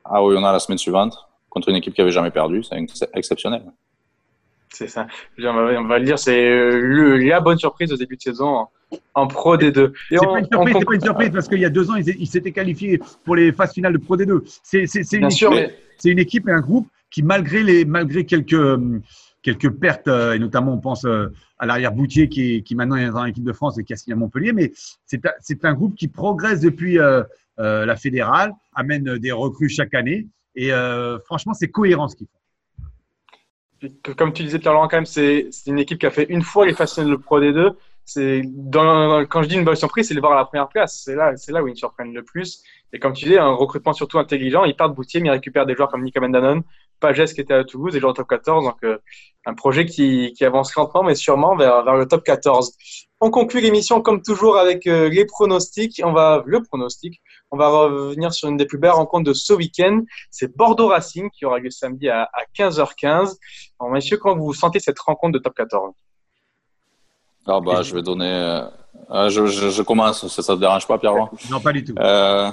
à 0.06 0.24
Oyonnax 0.24 0.54
la 0.54 0.60
semaine 0.60 0.78
suivante 0.78 1.18
contre 1.50 1.68
une 1.68 1.76
équipe 1.76 1.94
qui 1.94 2.02
avait 2.02 2.12
jamais 2.12 2.32
perdu. 2.32 2.64
C'est 2.64 3.10
exceptionnel. 3.14 3.64
C'est 4.70 4.88
ça. 4.88 5.06
On 5.38 5.84
va 5.84 6.00
le 6.00 6.06
dire, 6.06 6.18
c'est 6.18 6.50
euh, 6.50 7.18
la 7.18 7.42
bonne 7.42 7.58
surprise 7.58 7.92
au 7.92 7.98
début 7.98 8.16
de 8.16 8.22
saison 8.22 8.68
en 9.14 9.28
Pro 9.28 9.58
D2. 9.58 9.94
C'est 10.10 10.18
pas, 10.18 10.40
une 10.40 10.46
surprise, 10.46 10.86
pas 10.86 10.96
une 10.96 11.02
surprise 11.02 11.30
parce 11.32 11.48
qu'il 11.48 11.60
y 11.60 11.66
a 11.66 11.70
deux 11.70 11.90
ans, 11.90 11.96
ils 11.96 12.28
s'étaient 12.28 12.52
qualifiés 12.52 13.00
pour 13.24 13.36
les 13.36 13.52
phases 13.52 13.74
finales 13.74 13.94
de 13.94 13.98
Pro 13.98 14.18
D2. 14.18 14.42
C'est 14.64 14.84
une, 15.14 15.30
une, 16.06 16.20
équipe 16.20 16.48
et 16.48 16.52
un 16.52 16.62
groupe 16.62 16.88
qui, 17.10 17.24
malgré, 17.24 17.64
les, 17.64 17.86
malgré 17.86 18.26
quelques, 18.26 18.80
quelques 19.42 19.70
pertes, 19.70 20.08
euh, 20.08 20.34
et 20.34 20.40
notamment 20.40 20.74
on 20.74 20.80
pense 20.80 21.06
euh, 21.06 21.28
à 21.60 21.66
l'arrière 21.66 21.92
Boutier 21.92 22.30
qui, 22.30 22.64
qui 22.64 22.76
maintenant 22.76 22.96
est 22.96 23.10
dans 23.10 23.24
l'équipe 23.24 23.44
de 23.44 23.54
France 23.54 23.78
et 23.78 23.84
qui 23.84 23.94
a 23.94 23.96
signé 23.96 24.14
à 24.14 24.18
Montpellier, 24.18 24.54
mais 24.54 24.72
c'est 25.06 25.66
un 25.66 25.74
groupe 25.74 25.96
qui 25.96 26.08
progresse 26.08 26.60
depuis 26.60 26.98
la 27.58 27.96
fédérale, 27.96 28.54
amène 28.74 29.18
des 29.18 29.32
recrues 29.32 29.70
chaque 29.70 29.94
année 29.94 30.28
et 30.56 30.72
franchement, 31.26 31.54
c'est 31.54 31.70
cohérent 31.70 32.08
ce 32.08 32.16
qu'ils 32.16 32.28
font 32.28 32.40
comme 34.16 34.34
tu 34.34 34.44
disais, 34.44 34.60
Pierre-Laurent, 34.60 34.88
quand 34.88 34.98
même, 34.98 35.06
c'est 35.06 35.50
une 35.66 35.80
équipe 35.80 36.00
qui 36.00 36.06
a 36.06 36.12
fait 36.12 36.26
une 36.30 36.42
fois 36.42 36.66
les 36.66 36.74
phases 36.74 36.96
de 36.96 37.16
Pro 37.16 37.40
D2. 37.40 37.76
C'est 38.06 38.42
dans, 38.46 39.26
quand 39.26 39.44
je 39.44 39.48
dis 39.48 39.56
une 39.56 39.64
bonne 39.64 39.76
surprise, 39.76 40.08
c'est 40.08 40.14
de 40.14 40.20
voir 40.20 40.34
à 40.34 40.36
la 40.36 40.46
première 40.46 40.68
place. 40.68 41.02
C'est 41.06 41.16
là, 41.16 41.36
c'est 41.38 41.52
là 41.52 41.64
où 41.64 41.68
ils 41.68 41.78
surprennent 41.78 42.14
le 42.14 42.24
plus. 42.24 42.64
Et 42.92 43.00
comme 43.00 43.14
tu 43.14 43.26
disais, 43.26 43.40
un 43.40 43.54
recrutement 43.54 43.94
surtout 43.94 44.20
intelligent. 44.20 44.66
Ils 44.66 44.76
partent 44.76 44.94
Boutier, 44.94 45.20
mais 45.20 45.30
ils 45.30 45.32
récupèrent 45.32 45.66
des 45.66 45.76
joueurs 45.76 45.90
comme 45.90 46.04
Nicolas 46.04 46.28
Mendanon, 46.28 46.64
Pages 47.00 47.34
qui 47.34 47.42
était 47.42 47.54
à 47.54 47.64
Toulouse, 47.64 47.94
des 47.94 48.00
joueurs 48.00 48.14
top 48.14 48.28
14. 48.28 48.66
Donc, 48.66 48.78
euh, 48.84 48.98
un 49.46 49.54
projet 49.54 49.86
qui, 49.86 50.34
qui 50.38 50.46
avance 50.46 50.76
lentement, 50.76 51.04
mais 51.04 51.16
sûrement 51.16 51.56
vers, 51.56 51.84
vers 51.84 51.96
le 51.96 52.08
top 52.08 52.24
14. 52.24 52.76
On 53.20 53.32
conclut 53.32 53.62
l'émission 53.62 54.02
comme 54.02 54.22
toujours 54.22 54.58
avec 54.58 54.86
euh, 54.86 55.10
les 55.10 55.26
pronostics. 55.26 56.02
On 56.04 56.12
va 56.12 56.44
le 56.46 56.62
pronostic. 56.62 57.22
On 57.52 57.58
va 57.58 57.70
revenir 57.70 58.34
sur 58.34 58.50
une 58.50 58.58
des 58.58 58.66
plus 58.66 58.78
belles 58.78 58.92
rencontres 58.92 59.24
de 59.24 59.34
ce 59.34 59.54
week-end. 59.54 60.02
C'est 60.30 60.56
Bordeaux 60.56 60.88
Racing 60.88 61.30
qui 61.32 61.46
aura 61.46 61.60
lieu 61.60 61.70
samedi 61.70 62.10
à, 62.10 62.30
15h15. 62.58 63.38
Alors, 63.80 63.94
messieurs, 63.94 64.18
comment 64.18 64.36
vous 64.36 64.54
sentez 64.54 64.80
cette 64.80 65.00
rencontre 65.00 65.34
de 65.34 65.40
top 65.40 65.56
14 65.56 65.94
ah 67.48 67.60
bah, 67.60 67.82
je 67.82 67.94
vais 67.94 68.02
donner. 68.02 68.70
Euh, 69.10 69.30
je, 69.30 69.46
je, 69.48 69.82
commence, 69.82 70.28
ça 70.28 70.54
ne 70.54 70.58
te 70.58 70.62
dérange 70.62 70.88
pas, 70.88 70.98
Pierre 70.98 71.14
Non, 71.50 71.60
pas 71.60 71.74
du 71.74 71.84
tout. 71.84 71.94
Euh, 72.00 72.50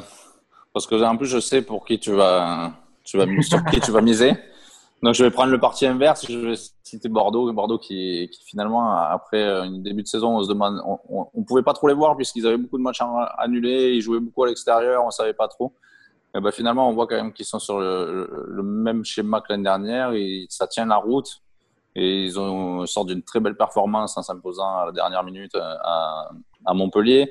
parce 0.73 0.87
que 0.87 1.03
en 1.03 1.17
plus, 1.17 1.27
je 1.27 1.41
sais 1.41 1.63
pour 1.63 1.85
qui 1.85 1.99
tu 1.99 2.13
vas, 2.13 2.73
tu 3.05 3.17
vas, 3.17 3.27
sur 3.43 3.65
qui 3.67 3.81
tu 3.81 3.91
vas 3.91 4.01
miser. 4.01 4.35
Donc 5.03 5.15
je 5.15 5.25
vais 5.25 5.31
prendre 5.31 5.51
le 5.51 5.59
parti 5.59 5.87
inverse. 5.87 6.27
Je 6.29 6.39
vais 6.39 6.55
citer 6.83 7.09
Bordeaux. 7.09 7.51
Bordeaux 7.53 7.79
qui, 7.79 8.29
qui 8.33 8.45
finalement, 8.45 8.93
après 8.95 9.43
un 9.43 9.79
début 9.79 10.03
de 10.03 10.09
saison, 10.09 10.37
on 10.37 10.43
se 10.43 10.49
demande, 10.49 10.83
on, 10.85 11.27
on, 11.33 11.43
pouvait 11.45 11.63
pas 11.63 11.73
trop 11.73 11.89
les 11.89 11.95
voir 11.95 12.17
puisqu'ils 12.17 12.47
avaient 12.47 12.59
beaucoup 12.59 12.77
de 12.77 12.83
matchs 12.83 13.01
annulés, 13.39 13.93
ils 13.95 14.03
jouaient 14.03 14.21
beaucoup 14.21 14.45
à 14.45 14.49
l'extérieur, 14.49 15.05
on 15.05 15.11
savait 15.11 15.33
pas 15.33 15.49
trop. 15.49 15.75
Et 16.35 16.41
ben 16.41 16.53
finalement, 16.53 16.89
on 16.89 16.93
voit 16.93 17.07
quand 17.07 17.17
même 17.17 17.33
qu'ils 17.33 17.47
sont 17.47 17.59
sur 17.59 17.81
le, 17.81 18.47
le, 18.47 18.63
même 18.63 19.05
schéma 19.05 19.41
que 19.41 19.47
l'année 19.49 19.65
dernière 19.65 20.13
et 20.13 20.47
ça 20.49 20.67
tient 20.67 20.87
la 20.87 20.97
route. 20.97 21.43
Et 21.97 22.25
ils 22.25 22.39
ont 22.39 22.87
sorti 22.87 23.15
d'une 23.15 23.23
très 23.23 23.41
belle 23.41 23.57
performance 23.57 24.17
en 24.17 24.23
s'imposant 24.23 24.79
à 24.79 24.87
la 24.87 24.93
dernière 24.93 25.25
minute 25.25 25.55
à, 25.55 26.31
à 26.65 26.75
Montpellier. 26.75 27.31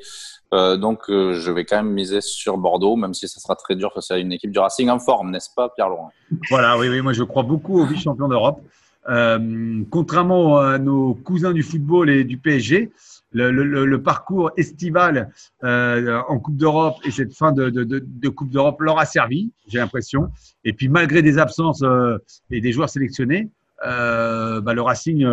Euh, 0.54 0.78
donc, 0.78 1.10
euh, 1.10 1.34
je 1.34 1.52
vais 1.52 1.66
quand 1.66 1.78
même 1.78 1.94
miser 1.94 2.22
sur 2.22 2.58
Bordeaux, 2.58 2.96
même 2.96 3.14
si 3.14 3.28
ça 3.28 3.40
sera 3.40 3.56
très 3.56 3.76
dur 3.76 3.94
face 3.94 4.12
à 4.12 4.18
une 4.18 4.32
équipe 4.32 4.52
du 4.52 4.60
Racing 4.60 4.90
en 4.90 5.00
forme, 5.00 5.32
n'est-ce 5.32 5.50
pas, 5.56 5.70
Pierre 5.70 5.90
Laurent? 5.90 6.12
Voilà, 6.50 6.78
oui, 6.78 6.90
oui, 6.90 7.02
moi 7.02 7.14
je 7.14 7.24
crois 7.24 7.44
beaucoup 7.44 7.80
aux 7.80 7.86
vice-champions 7.86 8.28
d'Europe. 8.28 8.62
Euh, 9.08 9.84
contrairement 9.90 10.60
à 10.60 10.78
nos 10.78 11.14
cousins 11.14 11.54
du 11.54 11.64
football 11.64 12.10
et 12.10 12.24
du 12.24 12.38
PSG, 12.38 12.92
le, 13.32 13.98
parcours 13.98 14.52
estival 14.58 15.32
euh, 15.64 16.20
en 16.28 16.40
Coupe 16.40 16.58
d'Europe 16.58 16.96
et 17.06 17.12
cette 17.12 17.34
fin 17.34 17.52
de, 17.52 18.30
Coupe 18.30 18.50
d'Europe 18.50 18.82
leur 18.82 19.00
a 19.00 19.06
servi, 19.06 19.52
j'ai 19.68 19.80
l'impression. 19.80 20.30
Et 20.64 20.74
puis, 20.74 20.90
malgré 20.90 21.22
des 21.22 21.38
absences 21.38 21.82
euh, 21.84 22.18
et 22.52 22.62
des 22.62 22.72
joueurs 22.72 22.90
sélectionnés, 22.90 23.50
bah, 23.82 24.74
le 24.74 24.82
Racing 24.82 25.26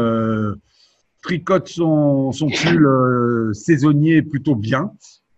tricote 1.27 1.69
son, 1.69 2.33
son 2.33 2.49
pull 2.49 2.87
euh, 2.87 3.53
saisonnier 3.53 4.23
plutôt 4.23 4.55
bien. 4.55 4.93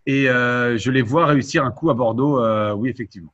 Et 0.07 0.29
euh, 0.29 0.79
je 0.79 0.91
les 0.91 1.03
vois 1.03 1.27
réussir 1.27 1.65
un 1.65 1.71
coup 1.71 1.91
à 1.91 1.95
Bordeaux, 1.95 2.43
euh, 2.43 2.73
oui, 2.73 2.91
effectivement. 2.91 3.33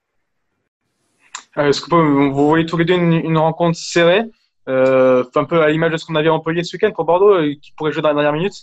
Est-ce 1.57 1.81
que 1.81 1.95
vous 1.95 2.35
voyez 2.49 2.67
tous 2.67 2.77
les 2.77 2.85
deux 2.85 2.95
une, 2.95 3.39
rencontre 3.39 3.79
serrée, 3.79 4.23
un 4.67 5.45
peu 5.49 5.63
à 5.63 5.71
l'image 5.71 5.93
de 5.93 5.97
ce 5.97 6.05
qu'on 6.05 6.17
avait 6.17 6.29
employé 6.29 6.65
ce 6.65 6.77
week-end 6.77 6.91
pour 6.91 7.05
Bordeaux, 7.05 7.41
qui 7.63 7.73
pourrait 7.77 7.93
jouer 7.93 8.03
dans 8.03 8.09
la 8.09 8.15
dernière 8.15 8.33
minute? 8.33 8.55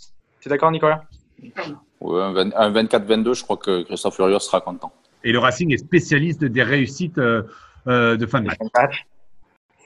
Tu 0.41 0.47
es 0.47 0.49
d'accord, 0.49 0.71
Nicolas? 0.71 1.03
Oui, 2.01 2.21
un 2.21 2.71
24-22, 2.71 3.33
je 3.33 3.43
crois 3.43 3.55
que 3.55 3.83
Christophe 3.83 4.15
Furios 4.15 4.39
sera 4.39 4.59
content. 4.59 4.91
Et 5.23 5.31
le 5.31 5.39
Racing 5.39 5.71
est 5.73 5.77
spécialiste 5.77 6.43
des 6.43 6.63
réussites 6.63 7.15
de 7.15 7.45
fin 7.85 8.41
de 8.41 8.47
match. 8.75 9.05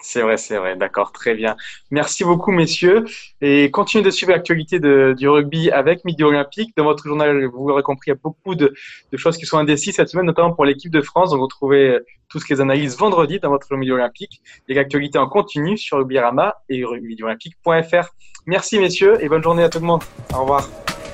C'est 0.07 0.21
vrai, 0.21 0.37
c'est 0.37 0.57
vrai. 0.57 0.75
D'accord, 0.75 1.11
très 1.11 1.33
bien. 1.33 1.57
Merci 1.89 2.23
beaucoup, 2.23 2.51
messieurs. 2.51 3.05
Et 3.41 3.71
continuez 3.71 4.03
de 4.03 4.11
suivre 4.11 4.33
l'actualité 4.33 4.79
du 4.79 5.27
rugby 5.27 5.71
avec 5.71 6.05
Midi 6.05 6.23
Olympique. 6.23 6.77
Dans 6.77 6.83
votre 6.83 7.07
journal, 7.07 7.45
vous 7.47 7.67
l'aurez 7.67 7.81
compris, 7.81 8.11
il 8.11 8.13
y 8.13 8.13
a 8.13 8.19
beaucoup 8.21 8.53
de, 8.53 8.71
choses 9.15 9.35
qui 9.35 9.47
sont 9.47 9.57
indécises 9.57 9.95
cette 9.95 10.09
semaine, 10.09 10.27
notamment 10.27 10.53
pour 10.53 10.63
l'équipe 10.63 10.91
de 10.91 11.01
France. 11.01 11.31
Donc, 11.31 11.39
vous 11.39 11.47
trouvez 11.47 11.97
toutes 12.29 12.47
les 12.49 12.61
analyses 12.61 12.95
vendredi 12.95 13.39
dans 13.39 13.49
votre 13.49 13.75
Midi 13.75 13.91
Olympique. 13.91 14.41
Et 14.69 14.75
l'actualité 14.75 15.17
en 15.17 15.27
continu 15.27 15.75
sur 15.75 15.97
Rugbyrama 15.97 16.53
et 16.69 16.85
rugbyolympique.fr. 16.85 18.13
Merci, 18.45 18.77
messieurs, 18.77 19.17
et 19.21 19.27
bonne 19.27 19.41
journée 19.41 19.63
à 19.63 19.69
tout 19.69 19.79
le 19.79 19.87
monde. 19.87 20.03
Au 20.35 20.41
revoir. 20.41 20.69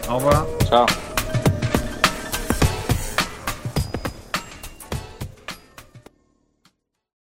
Au 0.10 0.16
revoir. 0.16 0.46
Ciao. 0.68 0.86